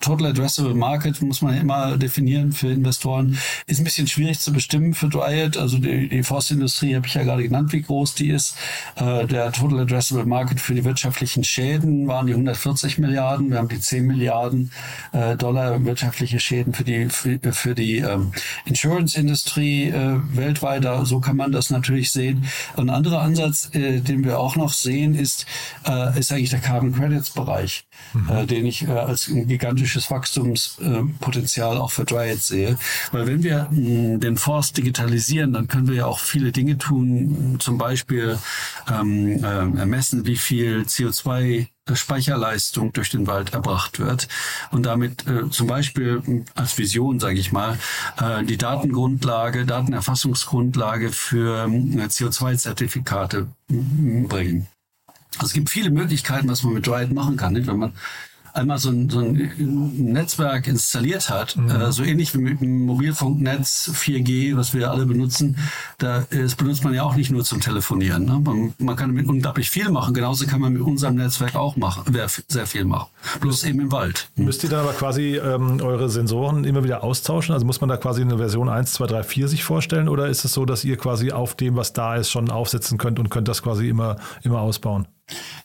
Total 0.00 0.26
Addressable 0.26 0.74
Market, 0.74 1.22
muss 1.22 1.40
man 1.40 1.56
immer 1.56 1.96
definieren 1.96 2.52
für 2.52 2.68
Investoren, 2.68 3.38
ist 3.66 3.80
ein 3.80 3.84
bisschen 3.84 4.06
schwierig 4.06 4.38
zu 4.38 4.52
bestimmen 4.52 4.92
für 4.92 5.08
Dryad. 5.08 5.56
Also 5.56 5.78
die, 5.78 6.10
die 6.10 6.22
Forstindustrie 6.22 6.94
habe 6.94 7.06
ich 7.06 7.14
ja 7.14 7.22
gerade 7.22 7.42
genannt, 7.42 7.72
wie 7.72 7.80
groß 7.80 8.14
die 8.14 8.28
ist. 8.28 8.58
Äh, 8.96 9.26
der 9.26 9.52
Total 9.52 9.80
Addressable 9.80 10.26
Market 10.26 10.60
für 10.60 10.74
die 10.74 10.84
wirtschaftlichen 10.84 11.44
Schäden 11.44 12.06
waren 12.06 12.26
die 12.26 12.34
140 12.34 12.98
Milliarden. 12.98 13.50
Wir 13.50 13.56
haben 13.56 13.68
die 13.68 13.80
10 13.80 14.06
Milliarden 14.06 14.72
äh, 15.12 15.34
Dollar 15.34 15.82
wirtschaftliche 15.82 16.40
Schäden 16.40 16.74
für 16.74 16.84
die, 16.84 17.08
für, 17.08 17.38
für 17.52 17.74
die 17.74 17.98
ähm, 18.00 18.32
Insurance-Industrie 18.66 19.88
äh, 19.88 20.20
weltweit. 20.34 20.86
So 21.04 21.20
kann 21.20 21.36
man 21.36 21.52
das 21.52 21.70
natürlich 21.70 22.12
sehen. 22.12 22.44
Ein 22.76 22.90
anderer 22.90 23.22
Ansatz, 23.22 23.70
äh, 23.72 24.00
den 24.00 24.24
wir 24.24 24.38
auch 24.38 24.56
noch 24.56 24.74
sehen, 24.74 25.14
ist, 25.14 25.46
äh, 25.86 26.18
ist 26.18 26.32
eigentlich 26.32 26.50
der 26.50 26.60
Carbon 26.60 26.94
Credits 26.94 27.30
Bereich, 27.30 27.86
mhm. 28.12 28.30
äh, 28.30 28.46
den 28.46 28.66
ich 28.66 28.86
äh, 28.86 28.90
als 28.90 29.28
ein 29.28 29.46
gigantisches 29.46 30.10
Wachstumspotenzial 30.10 31.78
auch 31.78 31.90
für 31.90 32.04
Dryad 32.04 32.40
sehe. 32.40 32.78
Weil 33.12 33.26
wenn 33.26 33.42
wir 33.42 33.68
mh, 33.70 34.18
den 34.18 34.36
Forst 34.36 34.76
digitalisieren, 34.76 35.52
dann 35.52 35.68
können 35.68 35.88
wir 35.88 35.94
ja 35.94 36.06
auch 36.06 36.18
viele 36.18 36.52
Dinge 36.52 36.78
tun, 36.78 37.56
zum 37.58 37.78
Beispiel 37.78 38.38
ähm, 38.90 39.42
äh, 39.44 39.78
ermessen, 39.78 40.26
wie 40.26 40.36
viel 40.36 40.82
CO2 40.82 41.66
Speicherleistung 41.94 42.92
durch 42.92 43.10
den 43.10 43.26
Wald 43.28 43.54
erbracht 43.54 44.00
wird 44.00 44.26
und 44.72 44.84
damit 44.84 45.26
äh, 45.28 45.48
zum 45.50 45.68
Beispiel 45.68 46.44
als 46.56 46.76
Vision, 46.78 47.20
sage 47.20 47.38
ich 47.38 47.52
mal, 47.52 47.78
äh, 48.20 48.44
die 48.44 48.56
Datengrundlage, 48.56 49.66
Datenerfassungsgrundlage 49.66 51.12
für 51.12 51.66
äh, 51.66 52.06
CO2-Zertifikate 52.06 53.48
bringen. 53.68 54.66
Also 55.38 55.46
es 55.46 55.52
gibt 55.52 55.70
viele 55.70 55.90
Möglichkeiten, 55.90 56.48
was 56.48 56.62
man 56.62 56.74
mit 56.74 56.88
Riot 56.88 57.12
machen 57.12 57.36
kann. 57.36 57.52
Nicht? 57.52 57.66
Wenn 57.66 57.78
man 57.78 57.92
einmal 58.56 58.78
so 58.78 58.90
ein, 58.90 59.10
so 59.10 59.20
ein 59.20 60.12
Netzwerk 60.12 60.66
installiert 60.66 61.30
hat, 61.30 61.56
mhm. 61.56 61.70
äh, 61.70 61.92
so 61.92 62.02
ähnlich 62.02 62.34
wie 62.34 62.38
mit 62.38 62.60
dem 62.60 62.86
Mobilfunknetz 62.86 63.90
4G, 63.94 64.56
was 64.56 64.74
wir 64.74 64.90
alle 64.90 65.06
benutzen, 65.06 65.56
da 65.98 66.24
das 66.30 66.54
benutzt 66.54 66.82
man 66.82 66.94
ja 66.94 67.02
auch 67.02 67.14
nicht 67.14 67.30
nur 67.30 67.44
zum 67.44 67.60
Telefonieren. 67.60 68.24
Ne? 68.24 68.40
Man, 68.42 68.74
man 68.78 68.96
kann 68.96 69.10
damit 69.10 69.28
unglaublich 69.28 69.70
viel 69.70 69.90
machen. 69.90 70.14
Genauso 70.14 70.46
kann 70.46 70.60
man 70.60 70.72
mit 70.72 70.82
unserem 70.82 71.16
Netzwerk 71.16 71.54
auch 71.54 71.76
machen, 71.76 72.16
sehr 72.48 72.66
viel 72.66 72.84
machen. 72.84 73.08
Bloß 73.40 73.64
eben 73.64 73.80
im 73.80 73.92
Wald. 73.92 74.30
Mhm. 74.36 74.46
Müsst 74.46 74.64
ihr 74.64 74.70
dann 74.70 74.80
aber 74.80 74.92
quasi 74.92 75.36
ähm, 75.36 75.80
eure 75.82 76.08
Sensoren 76.08 76.64
immer 76.64 76.82
wieder 76.82 77.04
austauschen? 77.04 77.52
Also 77.52 77.66
muss 77.66 77.80
man 77.80 77.88
da 77.88 77.96
quasi 77.96 78.22
eine 78.22 78.38
Version 78.38 78.68
1, 78.68 78.92
2, 78.94 79.06
3, 79.06 79.22
4 79.22 79.48
sich 79.48 79.64
vorstellen? 79.64 80.08
Oder 80.08 80.28
ist 80.28 80.44
es 80.44 80.52
so, 80.52 80.64
dass 80.64 80.84
ihr 80.84 80.96
quasi 80.96 81.30
auf 81.30 81.54
dem, 81.54 81.76
was 81.76 81.92
da 81.92 82.16
ist, 82.16 82.30
schon 82.30 82.50
aufsetzen 82.50 82.98
könnt 82.98 83.18
und 83.18 83.28
könnt 83.28 83.48
das 83.48 83.62
quasi 83.62 83.88
immer, 83.88 84.16
immer 84.42 84.60
ausbauen? 84.60 85.06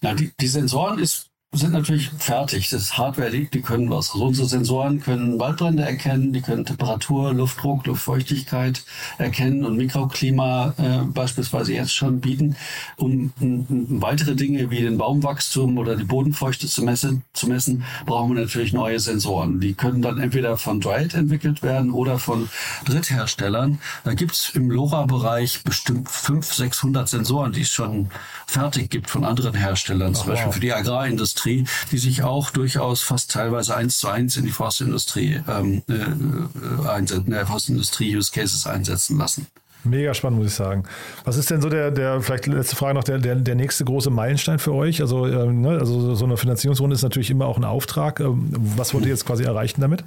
Na, 0.02 0.14
die, 0.14 0.34
die 0.40 0.48
Sensoren 0.48 1.00
ist 1.00 1.31
sind 1.54 1.74
natürlich 1.74 2.10
fertig. 2.18 2.70
Das 2.70 2.82
ist 2.82 2.98
Hardware, 2.98 3.30
die, 3.30 3.46
die 3.46 3.62
können 3.62 3.90
was. 3.90 4.12
Also 4.14 4.24
unsere 4.24 4.48
Sensoren 4.48 5.02
können 5.02 5.38
Waldbrände 5.38 5.84
erkennen, 5.84 6.32
die 6.32 6.40
können 6.40 6.64
Temperatur, 6.64 7.34
Luftdruck, 7.34 7.86
Luftfeuchtigkeit 7.88 8.86
erkennen 9.18 9.66
und 9.66 9.76
Mikroklima 9.76 10.74
äh, 10.78 11.00
beispielsweise 11.04 11.74
jetzt 11.74 11.94
schon 11.94 12.22
bieten. 12.22 12.56
Um, 12.96 13.34
um, 13.42 13.66
um, 13.68 14.02
weitere 14.02 14.36
Dinge 14.36 14.70
wie 14.70 14.80
den 14.80 14.98
Baumwachstum 14.98 15.78
oder 15.78 15.98
die 15.98 16.06
Bodenfeuchte 16.06 16.68
zu 16.68 16.84
messen, 16.84 17.24
zu 17.34 17.48
messen, 17.48 17.84
brauchen 18.06 18.34
wir 18.34 18.42
natürlich 18.42 18.72
neue 18.72 19.02
Sensoren. 19.02 19.60
Die 19.60 19.74
können 19.74 20.02
dann 20.02 20.22
entweder 20.22 20.56
von 20.56 20.80
Dryad 20.80 21.16
entwickelt 21.16 21.64
werden 21.64 21.92
oder 21.92 22.18
von 22.18 22.50
Drittherstellern. 22.86 23.82
Da 24.06 24.14
gibt's 24.14 24.52
im 24.52 24.72
LoRa-Bereich 24.72 25.66
bestimmt 25.66 26.10
500, 26.10 26.46
600 26.46 27.10
Sensoren, 27.10 27.52
die 27.52 27.62
es 27.62 27.72
schon 27.72 28.10
fertig 28.48 28.90
gibt 28.90 29.10
von 29.10 29.26
anderen 29.26 29.54
Herstellern, 29.54 30.16
zum 30.16 30.28
oh, 30.28 30.30
Beispiel 30.30 30.46
wow. 30.46 30.54
für 30.54 30.62
die 30.62 30.72
Agrarindustrie 30.72 31.41
Forstindustrie, 31.42 31.66
die 31.92 31.98
sich 31.98 32.24
auch 32.24 32.52
durchaus 32.52 33.02
fast 33.02 33.32
teilweise 33.32 33.76
eins 33.76 33.98
zu 33.98 34.08
eins 34.08 34.38
in 34.38 34.46
die 34.46 34.52
Forstindustrie 34.52 35.42
ähm, 35.48 35.84
äh, 35.90 35.94
äh 35.94 36.88
einsetzen, 36.88 37.26
in 37.26 37.32
der 37.32 37.48
Forstindustrie 37.48 38.16
Use 38.16 38.32
Cases 38.32 38.66
einsetzen 38.68 39.18
lassen. 39.18 39.48
Mega 39.84 40.14
spannend, 40.14 40.40
muss 40.40 40.52
ich 40.52 40.56
sagen. 40.56 40.84
Was 41.24 41.38
ist 41.38 41.50
denn 41.50 41.62
so 41.62 41.70
der, 41.70 41.90
der 41.90 42.22
vielleicht 42.22 42.46
letzte 42.46 42.76
Frage 42.76 42.94
noch, 42.94 43.04
der, 43.04 43.18
der, 43.18 43.36
der 43.36 43.56
nächste 43.56 43.84
große 43.84 44.12
Meilenstein 44.12 44.60
für 44.60 44.74
euch? 44.74 45.02
Also, 45.02 45.26
äh, 45.26 45.48
ne, 45.48 45.80
also 45.80 46.14
so 46.14 46.26
eine 46.26 46.38
Finanzierungsrunde 46.38 46.96
ist 46.96 47.02
natürlich 47.02 47.32
immer 47.32 47.48
auch 47.48 47.58
ein 47.58 47.64
Auftrag. 47.64 48.20
Ähm, 48.20 48.50
was 48.76 48.94
wollt 48.94 49.06
ihr 49.06 49.12
jetzt 49.12 49.26
quasi 49.26 49.44
erreichen 49.44 49.82
damit? 49.82 50.04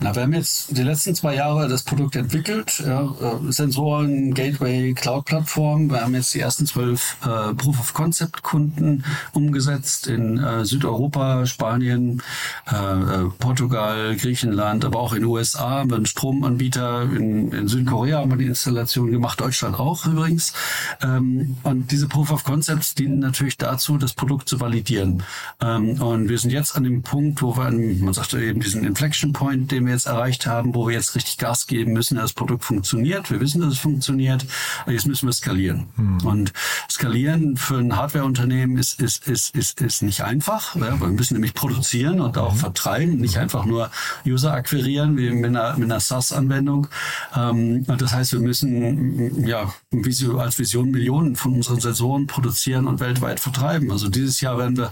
Na, 0.00 0.14
wir 0.14 0.22
haben 0.22 0.34
jetzt 0.34 0.76
die 0.76 0.82
letzten 0.82 1.14
zwei 1.14 1.34
Jahre 1.34 1.66
das 1.68 1.82
Produkt 1.82 2.16
entwickelt, 2.16 2.82
ja, 2.84 3.04
äh, 3.04 3.50
Sensoren, 3.52 4.34
Gateway, 4.34 4.92
Cloud-Plattform. 4.92 5.90
Wir 5.90 6.02
haben 6.02 6.14
jetzt 6.14 6.34
die 6.34 6.40
ersten 6.40 6.66
zwölf 6.66 7.16
äh, 7.24 7.54
Proof-of-Concept-Kunden 7.54 9.04
umgesetzt 9.32 10.08
in 10.08 10.38
äh, 10.38 10.66
Südeuropa, 10.66 11.46
Spanien, 11.46 12.22
äh, 12.70 12.74
äh 12.74 13.30
Portugal, 13.38 14.14
Griechenland, 14.16 14.84
aber 14.84 14.98
auch 14.98 15.12
in 15.14 15.20
den 15.20 15.28
USA 15.28 15.70
haben 15.70 15.90
wir 15.90 15.96
einen 15.96 16.06
Stromanbieter, 16.06 17.02
in, 17.02 17.52
in 17.52 17.68
Südkorea 17.68 18.18
haben 18.18 18.30
wir 18.30 18.38
die 18.38 18.46
Installation 18.46 19.05
gemacht, 19.10 19.40
Deutschland 19.40 19.78
auch 19.78 20.06
übrigens. 20.06 20.52
Ähm, 21.02 21.56
und 21.62 21.90
diese 21.90 22.08
Proof-of-Concepts 22.08 22.94
dienen 22.94 23.18
natürlich 23.18 23.56
dazu, 23.56 23.98
das 23.98 24.14
Produkt 24.14 24.48
zu 24.48 24.60
validieren. 24.60 25.22
Ähm, 25.60 26.00
und 26.00 26.28
wir 26.28 26.38
sind 26.38 26.50
jetzt 26.50 26.76
an 26.76 26.84
dem 26.84 27.02
Punkt, 27.02 27.42
wo 27.42 27.56
wir, 27.56 27.64
an, 27.64 28.00
man 28.00 28.14
sagte 28.14 28.40
eben 28.42 28.60
diesen 28.60 28.84
Inflection 28.84 29.32
Point, 29.32 29.70
den 29.70 29.86
wir 29.86 29.92
jetzt 29.92 30.06
erreicht 30.06 30.46
haben, 30.46 30.74
wo 30.74 30.88
wir 30.88 30.94
jetzt 30.94 31.14
richtig 31.14 31.38
Gas 31.38 31.66
geben 31.66 31.92
müssen, 31.92 32.16
dass 32.16 32.24
das 32.24 32.32
Produkt 32.32 32.64
funktioniert. 32.64 33.30
Wir 33.30 33.40
wissen, 33.40 33.60
dass 33.60 33.74
es 33.74 33.78
funktioniert. 33.78 34.46
Jetzt 34.86 35.06
müssen 35.06 35.26
wir 35.26 35.32
skalieren. 35.32 35.86
Hm. 35.96 36.18
Und 36.26 36.52
skalieren 36.90 37.56
für 37.56 37.78
ein 37.78 37.96
Hardwareunternehmen 37.96 38.78
ist, 38.78 39.00
ist, 39.00 39.28
ist, 39.28 39.54
ist, 39.54 39.80
ist 39.80 40.02
nicht 40.02 40.22
einfach. 40.22 40.74
Ja, 40.76 41.00
wir 41.00 41.08
müssen 41.08 41.34
nämlich 41.34 41.54
produzieren 41.54 42.20
und 42.20 42.38
auch 42.38 42.54
mhm. 42.54 42.58
vertreiben, 42.58 43.16
nicht 43.16 43.38
einfach 43.38 43.64
nur 43.64 43.90
User 44.26 44.52
akquirieren 44.52 45.16
wie 45.16 45.30
mit 45.30 45.46
einer, 45.46 45.76
mit 45.76 45.84
einer 45.84 46.00
SaaS-Anwendung. 46.00 46.88
Ähm, 47.34 47.84
das 47.86 48.12
heißt, 48.12 48.32
wir 48.32 48.40
müssen 48.40 48.95
ja 49.44 49.72
als 50.38 50.58
Vision 50.58 50.90
Millionen 50.90 51.36
von 51.36 51.54
unseren 51.54 51.80
Sensoren 51.80 52.26
produzieren 52.26 52.86
und 52.86 53.00
weltweit 53.00 53.40
vertreiben. 53.40 53.90
Also 53.90 54.08
dieses 54.08 54.40
Jahr 54.40 54.58
werden 54.58 54.76
wir 54.76 54.90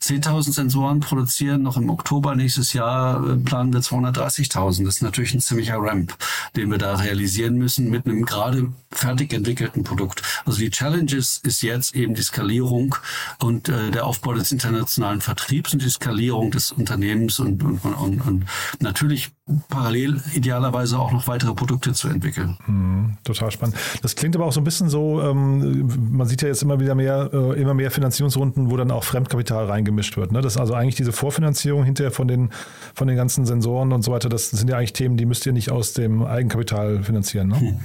10.000 0.00 0.52
Sensoren 0.52 1.00
produzieren. 1.00 1.62
Noch 1.62 1.76
im 1.76 1.90
Oktober 1.90 2.34
nächstes 2.34 2.72
Jahr 2.72 3.26
äh, 3.26 3.36
planen 3.36 3.72
wir 3.72 3.82
230 3.82 4.44
30.000. 4.44 4.84
Das 4.84 4.96
ist 4.96 5.02
natürlich 5.02 5.34
ein 5.34 5.40
ziemlicher 5.40 5.78
Ramp, 5.78 6.16
den 6.56 6.70
wir 6.70 6.78
da 6.78 6.96
realisieren 6.96 7.56
müssen 7.56 7.90
mit 7.90 8.06
einem 8.06 8.24
gerade 8.24 8.72
fertig 8.90 9.32
entwickelten 9.32 9.84
Produkt. 9.84 10.22
Also 10.44 10.58
die 10.58 10.70
Challenge 10.70 11.12
ist, 11.12 11.42
jetzt 11.62 11.94
eben 11.94 12.14
die 12.14 12.22
Skalierung 12.22 12.96
und 13.38 13.68
äh, 13.68 13.90
der 13.90 14.04
Aufbau 14.06 14.34
des 14.34 14.52
internationalen 14.52 15.20
Vertriebs 15.20 15.72
und 15.72 15.82
die 15.82 15.88
Skalierung 15.88 16.50
des 16.50 16.72
Unternehmens 16.72 17.38
und, 17.38 17.62
und, 17.62 17.84
und, 17.84 18.20
und 18.20 18.44
natürlich 18.80 19.30
parallel 19.68 20.20
idealerweise 20.34 20.98
auch 20.98 21.12
noch 21.12 21.26
weitere 21.26 21.54
Produkte 21.54 21.92
zu 21.92 22.08
entwickeln. 22.08 22.58
Hm, 22.66 23.16
total 23.24 23.43
spannend. 23.50 23.76
Das 24.02 24.16
klingt 24.16 24.36
aber 24.36 24.46
auch 24.46 24.52
so 24.52 24.60
ein 24.60 24.64
bisschen 24.64 24.88
so, 24.88 25.20
ähm, 25.22 25.88
man 26.10 26.26
sieht 26.26 26.42
ja 26.42 26.48
jetzt 26.48 26.62
immer 26.62 26.80
wieder 26.80 26.94
mehr, 26.94 27.30
äh, 27.32 27.60
immer 27.60 27.74
mehr 27.74 27.90
Finanzierungsrunden, 27.90 28.70
wo 28.70 28.76
dann 28.76 28.90
auch 28.90 29.04
Fremdkapital 29.04 29.66
reingemischt 29.66 30.16
wird. 30.16 30.32
Ne? 30.32 30.40
Das 30.40 30.54
ist 30.54 30.60
also 30.60 30.74
eigentlich 30.74 30.96
diese 30.96 31.12
Vorfinanzierung 31.12 31.84
hinterher 31.84 32.12
von 32.12 32.28
den, 32.28 32.50
von 32.94 33.08
den 33.08 33.16
ganzen 33.16 33.46
Sensoren 33.46 33.92
und 33.92 34.02
so 34.02 34.12
weiter, 34.12 34.28
das 34.28 34.50
sind 34.50 34.68
ja 34.68 34.76
eigentlich 34.76 34.92
Themen, 34.92 35.16
die 35.16 35.26
müsst 35.26 35.46
ihr 35.46 35.52
nicht 35.52 35.70
aus 35.70 35.92
dem 35.92 36.24
Eigenkapital 36.24 37.02
finanzieren. 37.02 37.48
Ne? 37.48 37.60
Hm. 37.60 37.80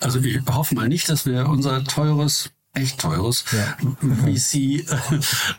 Also 0.00 0.20
ich 0.20 0.40
hoffe 0.50 0.74
mal 0.74 0.88
nicht, 0.88 1.08
dass 1.08 1.24
wir 1.24 1.48
unser 1.48 1.82
teures 1.84 2.50
echt 2.74 3.00
teures 3.00 3.44
ja. 3.52 3.76
VC 4.24 4.54
äh, 4.54 4.84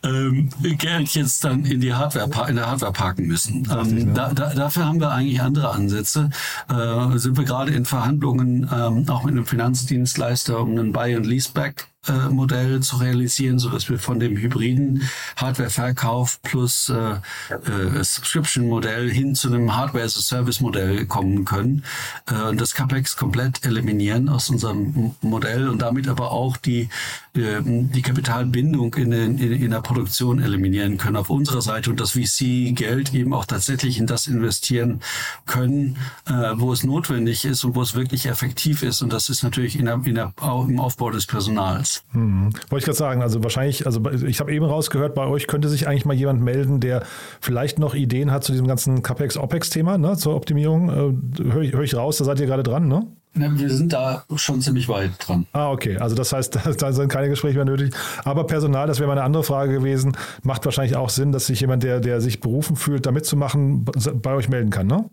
ähm, 0.03 0.49
Geld 0.77 1.09
jetzt 1.15 1.43
dann 1.43 1.65
in 1.65 1.81
die 1.81 1.93
Hardware 1.93 2.49
in 2.49 2.57
der 2.57 2.69
Hardware 2.69 2.91
parken 2.91 3.25
müssen. 3.25 3.67
Ähm, 3.71 4.13
da, 4.13 4.33
da, 4.33 4.53
dafür 4.53 4.85
haben 4.85 4.99
wir 4.99 5.11
eigentlich 5.11 5.41
andere 5.41 5.71
Ansätze. 5.71 6.29
Äh, 6.69 7.17
sind 7.17 7.37
wir 7.37 7.45
gerade 7.45 7.71
in 7.71 7.85
Verhandlungen 7.85 8.69
ähm, 8.71 9.09
auch 9.09 9.23
mit 9.23 9.33
einem 9.33 9.45
Finanzdienstleister 9.45 10.59
um 10.59 10.71
einen 10.71 10.91
Buy 10.91 11.15
and 11.15 11.25
Leaseback 11.25 11.87
äh, 12.07 12.29
Modell 12.29 12.81
zu 12.81 12.97
realisieren, 12.97 13.59
so 13.59 13.69
dass 13.69 13.89
wir 13.89 13.99
von 13.99 14.19
dem 14.19 14.37
hybriden 14.37 15.03
Hardware-Verkauf 15.37 16.41
plus 16.41 16.89
äh, 16.89 17.15
äh, 17.49 18.03
Subscription-Modell 18.03 19.11
hin 19.11 19.35
zu 19.35 19.47
einem 19.47 19.75
Hardware-as-a-Service-Modell 19.75 21.05
kommen 21.05 21.45
können 21.45 21.83
äh, 22.29 22.49
und 22.49 22.61
das 22.61 22.73
CapEx 22.73 23.15
komplett 23.15 23.65
eliminieren 23.65 24.29
aus 24.29 24.49
unserem 24.49 25.15
Modell 25.21 25.67
und 25.67 25.81
damit 25.81 26.07
aber 26.07 26.31
auch 26.31 26.57
die 26.57 26.89
äh, 27.35 27.61
die 27.65 28.01
Kapitalbindung 28.01 28.93
in, 28.95 29.11
in, 29.11 29.37
in 29.37 29.71
der 29.71 29.81
Produktion 29.81 30.41
eliminieren 30.41 30.97
können 30.97 31.17
auf 31.17 31.29
unserer 31.29 31.61
Seite 31.61 31.89
und 31.89 31.99
das 31.99 32.11
VC-Geld 32.11 33.13
eben 33.13 33.33
auch 33.33 33.45
tatsächlich 33.45 33.97
in 33.97 34.07
das 34.07 34.27
investieren 34.27 35.01
können, 35.45 35.97
äh, 36.27 36.53
wo 36.55 36.71
es 36.71 36.83
notwendig 36.83 37.45
ist 37.45 37.63
und 37.63 37.75
wo 37.75 37.81
es 37.81 37.95
wirklich 37.95 38.27
effektiv 38.27 38.83
ist 38.83 39.01
und 39.01 39.11
das 39.11 39.29
ist 39.29 39.43
natürlich 39.43 39.77
in 39.77 39.85
der, 39.85 40.01
in 40.05 40.15
der, 40.15 40.33
im 40.67 40.79
Aufbau 40.79 41.09
des 41.09 41.25
Personals. 41.25 41.94
Mhm. 42.13 42.51
Wollte 42.69 42.77
ich 42.77 42.85
gerade 42.85 42.97
sagen, 42.97 43.21
also 43.21 43.43
wahrscheinlich, 43.43 43.85
also 43.85 44.01
ich 44.25 44.39
habe 44.39 44.53
eben 44.53 44.65
rausgehört, 44.65 45.15
bei 45.15 45.25
euch 45.25 45.47
könnte 45.47 45.69
sich 45.69 45.87
eigentlich 45.87 46.05
mal 46.05 46.13
jemand 46.13 46.41
melden, 46.41 46.79
der 46.79 47.03
vielleicht 47.41 47.79
noch 47.79 47.95
Ideen 47.95 48.31
hat 48.31 48.43
zu 48.43 48.51
diesem 48.51 48.67
ganzen 48.67 49.03
CapEx-OPEX-Thema, 49.03 49.97
ne, 49.97 50.17
zur 50.17 50.35
Optimierung. 50.35 50.89
Äh, 50.89 51.51
Höre 51.51 51.61
ich, 51.61 51.73
hör 51.73 51.81
ich 51.81 51.95
raus, 51.95 52.17
da 52.17 52.25
seid 52.25 52.39
ihr 52.39 52.45
gerade 52.45 52.63
dran, 52.63 52.87
ne? 52.87 53.07
Wir 53.35 53.69
sind 53.69 53.91
da 53.91 54.23
schon 54.37 54.61
ziemlich 54.61 54.87
weit 54.87 55.11
dran. 55.19 55.45
Ah, 55.51 55.69
okay. 55.69 55.97
Also 55.97 56.15
das 56.15 56.31
heißt, 56.31 56.57
da 56.79 56.93
sind 56.93 57.09
keine 57.09 57.27
Gespräche 57.27 57.55
mehr 57.55 57.65
nötig. 57.65 57.93
Aber 58.23 58.47
Personal, 58.47 58.87
das 58.87 58.99
wäre 58.99 59.07
mal 59.07 59.13
eine 59.13 59.23
andere 59.23 59.43
Frage 59.43 59.73
gewesen, 59.73 60.15
macht 60.43 60.63
wahrscheinlich 60.63 60.95
auch 60.95 61.09
Sinn, 61.09 61.33
dass 61.33 61.47
sich 61.47 61.59
jemand, 61.59 61.83
der, 61.83 61.99
der 61.99 62.21
sich 62.21 62.39
berufen 62.39 62.77
fühlt, 62.77 63.05
da 63.05 63.11
mitzumachen, 63.11 63.83
bei 63.83 64.33
euch 64.33 64.47
melden 64.47 64.69
kann, 64.69 64.87
ne? 64.87 65.09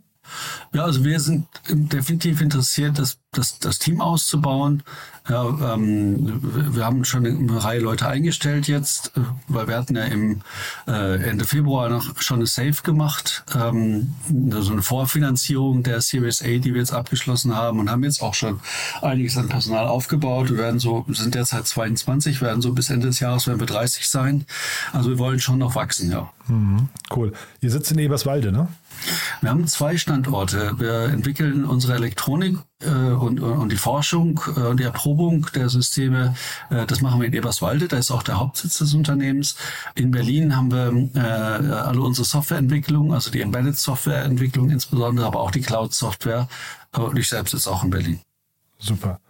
Ja, 0.72 0.84
also 0.84 1.04
wir 1.04 1.20
sind 1.20 1.46
definitiv 1.68 2.40
interessiert, 2.40 2.98
das, 2.98 3.18
das, 3.32 3.58
das 3.58 3.78
Team 3.78 4.00
auszubauen. 4.00 4.82
Ja, 5.28 5.74
ähm, 5.74 6.40
wir 6.74 6.84
haben 6.84 7.04
schon 7.04 7.24
eine 7.24 7.62
Reihe 7.62 7.78
Leute 7.78 8.08
eingestellt 8.08 8.66
jetzt, 8.66 9.12
äh, 9.16 9.20
weil 9.46 9.68
wir 9.68 9.76
hatten 9.76 9.94
ja 9.94 10.04
im 10.04 10.40
äh, 10.88 11.22
Ende 11.22 11.44
Februar 11.44 11.88
noch 11.88 12.20
schon 12.20 12.38
eine 12.38 12.46
Safe 12.46 12.82
gemacht, 12.82 13.44
ähm, 13.54 14.14
so 14.50 14.72
eine 14.72 14.82
Vorfinanzierung 14.82 15.84
der 15.84 16.00
Series 16.00 16.42
A, 16.42 16.58
die 16.58 16.74
wir 16.74 16.80
jetzt 16.80 16.92
abgeschlossen 16.92 17.54
haben 17.54 17.78
und 17.78 17.88
haben 17.88 18.02
jetzt 18.02 18.20
auch 18.20 18.34
schon 18.34 18.60
einiges 19.00 19.36
an 19.36 19.48
Personal 19.48 19.86
aufgebaut. 19.86 20.50
Wir 20.50 20.58
werden 20.58 20.80
so, 20.80 21.04
sind 21.10 21.36
derzeit 21.36 21.68
22, 21.68 22.42
werden 22.42 22.60
so 22.60 22.72
bis 22.72 22.90
Ende 22.90 23.06
des 23.06 23.20
Jahres 23.20 23.46
werden 23.46 23.60
wir 23.60 23.66
30 23.66 24.08
sein. 24.08 24.44
Also 24.92 25.10
wir 25.10 25.18
wollen 25.18 25.38
schon 25.38 25.58
noch 25.58 25.76
wachsen, 25.76 26.10
ja. 26.10 26.30
Mhm, 26.48 26.88
cool. 27.14 27.32
Ihr 27.60 27.70
sitzt 27.70 27.92
in 27.92 27.98
Eberswalde, 27.98 28.50
ne? 28.50 28.68
Wir 29.40 29.50
haben 29.50 29.66
zwei 29.66 29.96
Standorte. 29.96 30.78
Wir 30.78 31.04
entwickeln 31.04 31.64
unsere 31.64 31.94
Elektronik 31.94 32.58
äh, 32.80 32.88
und, 32.88 33.40
und 33.40 33.70
die 33.70 33.76
Forschung 33.76 34.40
äh, 34.56 34.60
und 34.60 34.80
die 34.80 34.84
Erprobung 34.84 35.46
der 35.54 35.68
Systeme. 35.68 36.34
Äh, 36.70 36.86
das 36.86 37.00
machen 37.00 37.20
wir 37.20 37.26
in 37.26 37.32
Eberswalde. 37.32 37.88
Da 37.88 37.98
ist 37.98 38.10
auch 38.10 38.22
der 38.22 38.38
Hauptsitz 38.38 38.78
des 38.78 38.94
Unternehmens. 38.94 39.56
In 39.94 40.10
Berlin 40.10 40.56
haben 40.56 40.70
wir 40.70 41.10
äh, 41.14 41.20
alle 41.20 42.00
unsere 42.00 42.24
Softwareentwicklung, 42.24 43.12
also 43.12 43.30
die 43.30 43.40
Embedded 43.40 43.76
Softwareentwicklung 43.76 44.70
insbesondere, 44.70 45.26
aber 45.26 45.40
auch 45.40 45.50
die 45.50 45.60
Cloud 45.60 45.94
Software. 45.94 46.48
Und 46.92 47.18
ich 47.18 47.28
selbst 47.28 47.52
sitze 47.52 47.70
auch 47.70 47.84
in 47.84 47.90
Berlin. 47.90 48.20
Super. 48.78 49.20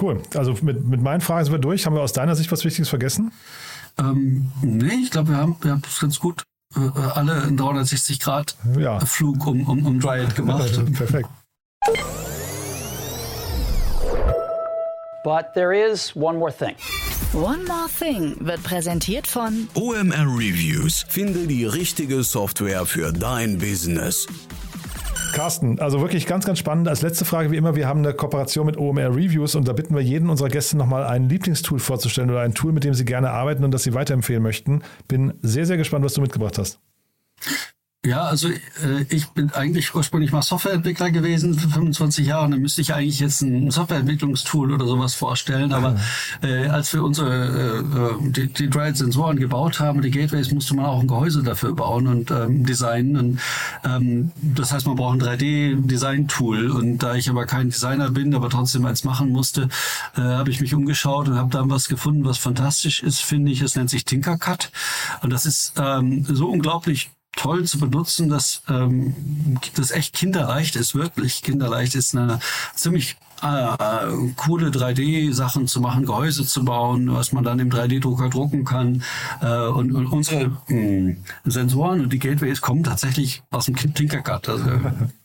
Cool. 0.00 0.22
Also 0.34 0.56
mit, 0.62 0.84
mit 0.84 1.02
meinen 1.02 1.20
Fragen 1.20 1.44
sind 1.44 1.54
wir 1.54 1.58
durch. 1.58 1.86
Haben 1.86 1.94
wir 1.94 2.02
aus 2.02 2.12
deiner 2.12 2.36
Sicht 2.36 2.50
was 2.52 2.64
Wichtiges 2.64 2.88
vergessen? 2.88 3.32
Ähm, 3.98 4.52
nee, 4.62 4.94
ich 5.02 5.10
glaube, 5.10 5.30
wir 5.30 5.36
haben 5.36 5.56
es 5.60 5.64
wir 5.64 5.80
ganz 6.00 6.18
gut 6.18 6.44
äh, 6.76 6.80
alle 7.14 7.42
einen 7.42 7.58
360-Grad-Flug 7.58 9.46
um, 9.46 9.68
um, 9.68 9.86
um 9.86 10.00
Dryad 10.00 10.34
gemacht. 10.34 10.80
Perfekt. 10.94 11.28
But 15.24 15.52
there 15.54 15.72
is 15.72 16.14
one 16.14 16.38
more 16.38 16.52
thing. 16.52 16.74
One 17.34 17.64
More 17.64 17.88
Thing 17.88 18.36
wird 18.40 18.62
präsentiert 18.62 19.26
von 19.26 19.68
OMR 19.74 20.26
Reviews. 20.38 21.04
Finde 21.08 21.46
die 21.46 21.66
richtige 21.66 22.22
Software 22.22 22.86
für 22.86 23.12
dein 23.12 23.58
Business. 23.58 24.26
Carsten, 25.38 25.78
also 25.78 26.00
wirklich 26.00 26.26
ganz, 26.26 26.44
ganz 26.46 26.58
spannend. 26.58 26.88
Als 26.88 27.00
letzte 27.00 27.24
Frage 27.24 27.52
wie 27.52 27.56
immer, 27.56 27.76
wir 27.76 27.86
haben 27.86 28.00
eine 28.00 28.12
Kooperation 28.12 28.66
mit 28.66 28.76
OMR 28.76 29.14
Reviews 29.14 29.54
und 29.54 29.68
da 29.68 29.72
bitten 29.72 29.94
wir 29.94 30.02
jeden 30.02 30.30
unserer 30.30 30.48
Gäste 30.48 30.76
nochmal 30.76 31.04
ein 31.04 31.28
Lieblingstool 31.28 31.78
vorzustellen 31.78 32.28
oder 32.28 32.40
ein 32.40 32.54
Tool, 32.54 32.72
mit 32.72 32.82
dem 32.82 32.92
sie 32.92 33.04
gerne 33.04 33.30
arbeiten 33.30 33.62
und 33.62 33.70
das 33.70 33.84
sie 33.84 33.94
weiterempfehlen 33.94 34.42
möchten. 34.42 34.82
Bin 35.06 35.34
sehr, 35.40 35.64
sehr 35.64 35.76
gespannt, 35.76 36.04
was 36.04 36.14
du 36.14 36.22
mitgebracht 36.22 36.58
hast. 36.58 36.80
Ja, 38.08 38.22
also 38.22 38.48
äh, 38.48 39.04
ich 39.10 39.28
bin 39.28 39.50
eigentlich 39.52 39.94
ursprünglich 39.94 40.32
mal 40.32 40.40
Softwareentwickler 40.40 41.10
gewesen 41.10 41.52
für 41.52 41.68
25 41.68 42.26
Jahre. 42.26 42.48
Dann 42.48 42.60
müsste 42.60 42.80
ich 42.80 42.94
eigentlich 42.94 43.20
jetzt 43.20 43.42
ein 43.42 43.70
Softwareentwicklungstool 43.70 44.72
oder 44.72 44.86
sowas 44.86 45.14
vorstellen. 45.14 45.72
Aber 45.72 45.96
äh, 46.42 46.68
als 46.68 46.94
wir 46.94 47.04
unsere 47.04 47.82
äh, 48.22 48.30
die, 48.30 48.46
die 48.46 48.70
Dryad-Sensoren 48.70 49.38
gebaut 49.38 49.78
haben, 49.80 50.00
die 50.00 50.10
Gateways, 50.10 50.50
musste 50.52 50.74
man 50.74 50.86
auch 50.86 51.00
ein 51.00 51.06
Gehäuse 51.06 51.42
dafür 51.42 51.74
bauen 51.74 52.06
und 52.06 52.30
ähm, 52.30 52.64
designen. 52.64 53.16
Und, 53.18 53.40
ähm, 53.84 54.32
das 54.40 54.72
heißt, 54.72 54.86
man 54.86 54.96
braucht 54.96 55.20
ein 55.20 55.28
3D-Design-Tool. 55.28 56.70
Und 56.70 56.98
da 56.98 57.14
ich 57.14 57.28
aber 57.28 57.44
kein 57.44 57.68
Designer 57.68 58.10
bin, 58.10 58.34
aber 58.34 58.48
trotzdem 58.48 58.86
eins 58.86 59.04
machen 59.04 59.28
musste, 59.28 59.68
äh, 60.16 60.22
habe 60.22 60.48
ich 60.48 60.62
mich 60.62 60.74
umgeschaut 60.74 61.28
und 61.28 61.36
habe 61.36 61.50
dann 61.50 61.68
was 61.68 61.88
gefunden, 61.88 62.24
was 62.24 62.38
fantastisch 62.38 63.02
ist, 63.02 63.20
finde 63.20 63.52
ich. 63.52 63.60
Es 63.60 63.76
nennt 63.76 63.90
sich 63.90 64.06
Tinkercad. 64.06 64.70
Und 65.20 65.30
das 65.30 65.44
ist 65.44 65.74
ähm, 65.76 66.24
so 66.24 66.48
unglaublich 66.48 67.10
toll 67.38 67.64
zu 67.64 67.78
benutzen, 67.78 68.28
dass 68.28 68.62
ähm, 68.68 69.14
das 69.74 69.92
echt 69.92 70.14
kinderleicht 70.14 70.76
ist, 70.76 70.94
wirklich 70.94 71.42
kinderleicht 71.42 71.94
ist, 71.94 72.16
eine 72.16 72.40
ziemlich 72.74 73.16
äh, 73.42 73.76
coole 74.36 74.70
3D-Sachen 74.70 75.68
zu 75.68 75.80
machen, 75.80 76.04
Gehäuse 76.04 76.44
zu 76.44 76.64
bauen, 76.64 77.12
was 77.14 77.32
man 77.32 77.44
dann 77.44 77.60
im 77.60 77.70
3D-Drucker 77.70 78.28
drucken 78.28 78.64
kann. 78.64 79.04
Äh, 79.40 79.68
und, 79.68 79.94
und, 79.94 80.06
unsere 80.06 80.48
mh, 80.48 80.56
hm, 80.66 81.16
Sensoren 81.44 82.00
und 82.00 82.12
die 82.12 82.18
Gateways 82.18 82.60
kommen 82.60 82.82
tatsächlich 82.82 83.42
aus 83.50 83.66
dem 83.66 83.76
Tinkercad. 83.76 84.48
Also, 84.48 84.64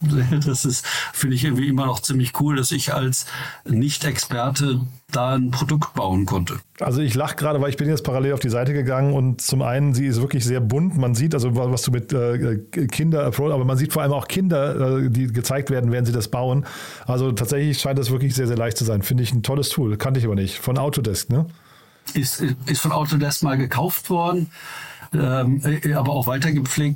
das 0.45 0.65
ist, 0.65 0.85
finde 1.13 1.35
ich 1.35 1.43
irgendwie 1.43 1.67
immer 1.67 1.87
noch 1.87 2.01
ziemlich 2.01 2.39
cool, 2.39 2.55
dass 2.55 2.71
ich 2.71 2.93
als 2.93 3.25
Nicht-Experte 3.65 4.81
da 5.15 5.35
ein 5.35 5.51
Produkt 5.51 5.93
bauen 5.93 6.25
konnte. 6.25 6.59
Also 6.79 7.01
ich 7.01 7.13
lache 7.13 7.35
gerade, 7.35 7.61
weil 7.61 7.69
ich 7.69 7.77
bin 7.77 7.87
jetzt 7.87 8.03
parallel 8.03 8.33
auf 8.33 8.39
die 8.39 8.49
Seite 8.49 8.73
gegangen 8.73 9.13
und 9.13 9.41
zum 9.41 9.61
einen, 9.61 9.93
sie 9.93 10.05
ist 10.05 10.21
wirklich 10.21 10.43
sehr 10.43 10.59
bunt. 10.59 10.97
Man 10.97 11.15
sieht 11.15 11.33
also, 11.33 11.55
was 11.55 11.83
du 11.83 11.91
mit 11.91 12.11
äh, 12.11 12.57
Kinder, 12.87 13.25
aber 13.25 13.65
man 13.65 13.77
sieht 13.77 13.93
vor 13.93 14.01
allem 14.01 14.13
auch 14.13 14.27
Kinder, 14.27 14.99
äh, 14.99 15.09
die 15.09 15.27
gezeigt 15.27 15.69
werden, 15.69 15.91
während 15.91 16.07
sie 16.07 16.13
das 16.13 16.27
bauen. 16.27 16.65
Also 17.05 17.31
tatsächlich 17.31 17.79
scheint 17.79 17.99
das 17.99 18.11
wirklich 18.11 18.35
sehr, 18.35 18.47
sehr 18.47 18.57
leicht 18.57 18.77
zu 18.77 18.85
sein. 18.85 19.01
Finde 19.01 19.23
ich 19.23 19.33
ein 19.33 19.43
tolles 19.43 19.69
Tool. 19.69 19.97
Kannte 19.97 20.19
ich 20.19 20.25
aber 20.25 20.35
nicht. 20.35 20.57
Von 20.57 20.77
Autodesk, 20.77 21.29
ne? 21.29 21.45
Ist, 22.13 22.41
ist 22.65 22.81
von 22.81 22.91
Autodesk 22.91 23.43
mal 23.43 23.57
gekauft 23.57 24.09
worden 24.09 24.49
ähm, 25.13 25.61
äh, 25.63 25.93
aber 25.93 26.13
auch 26.13 26.27
weiter 26.27 26.51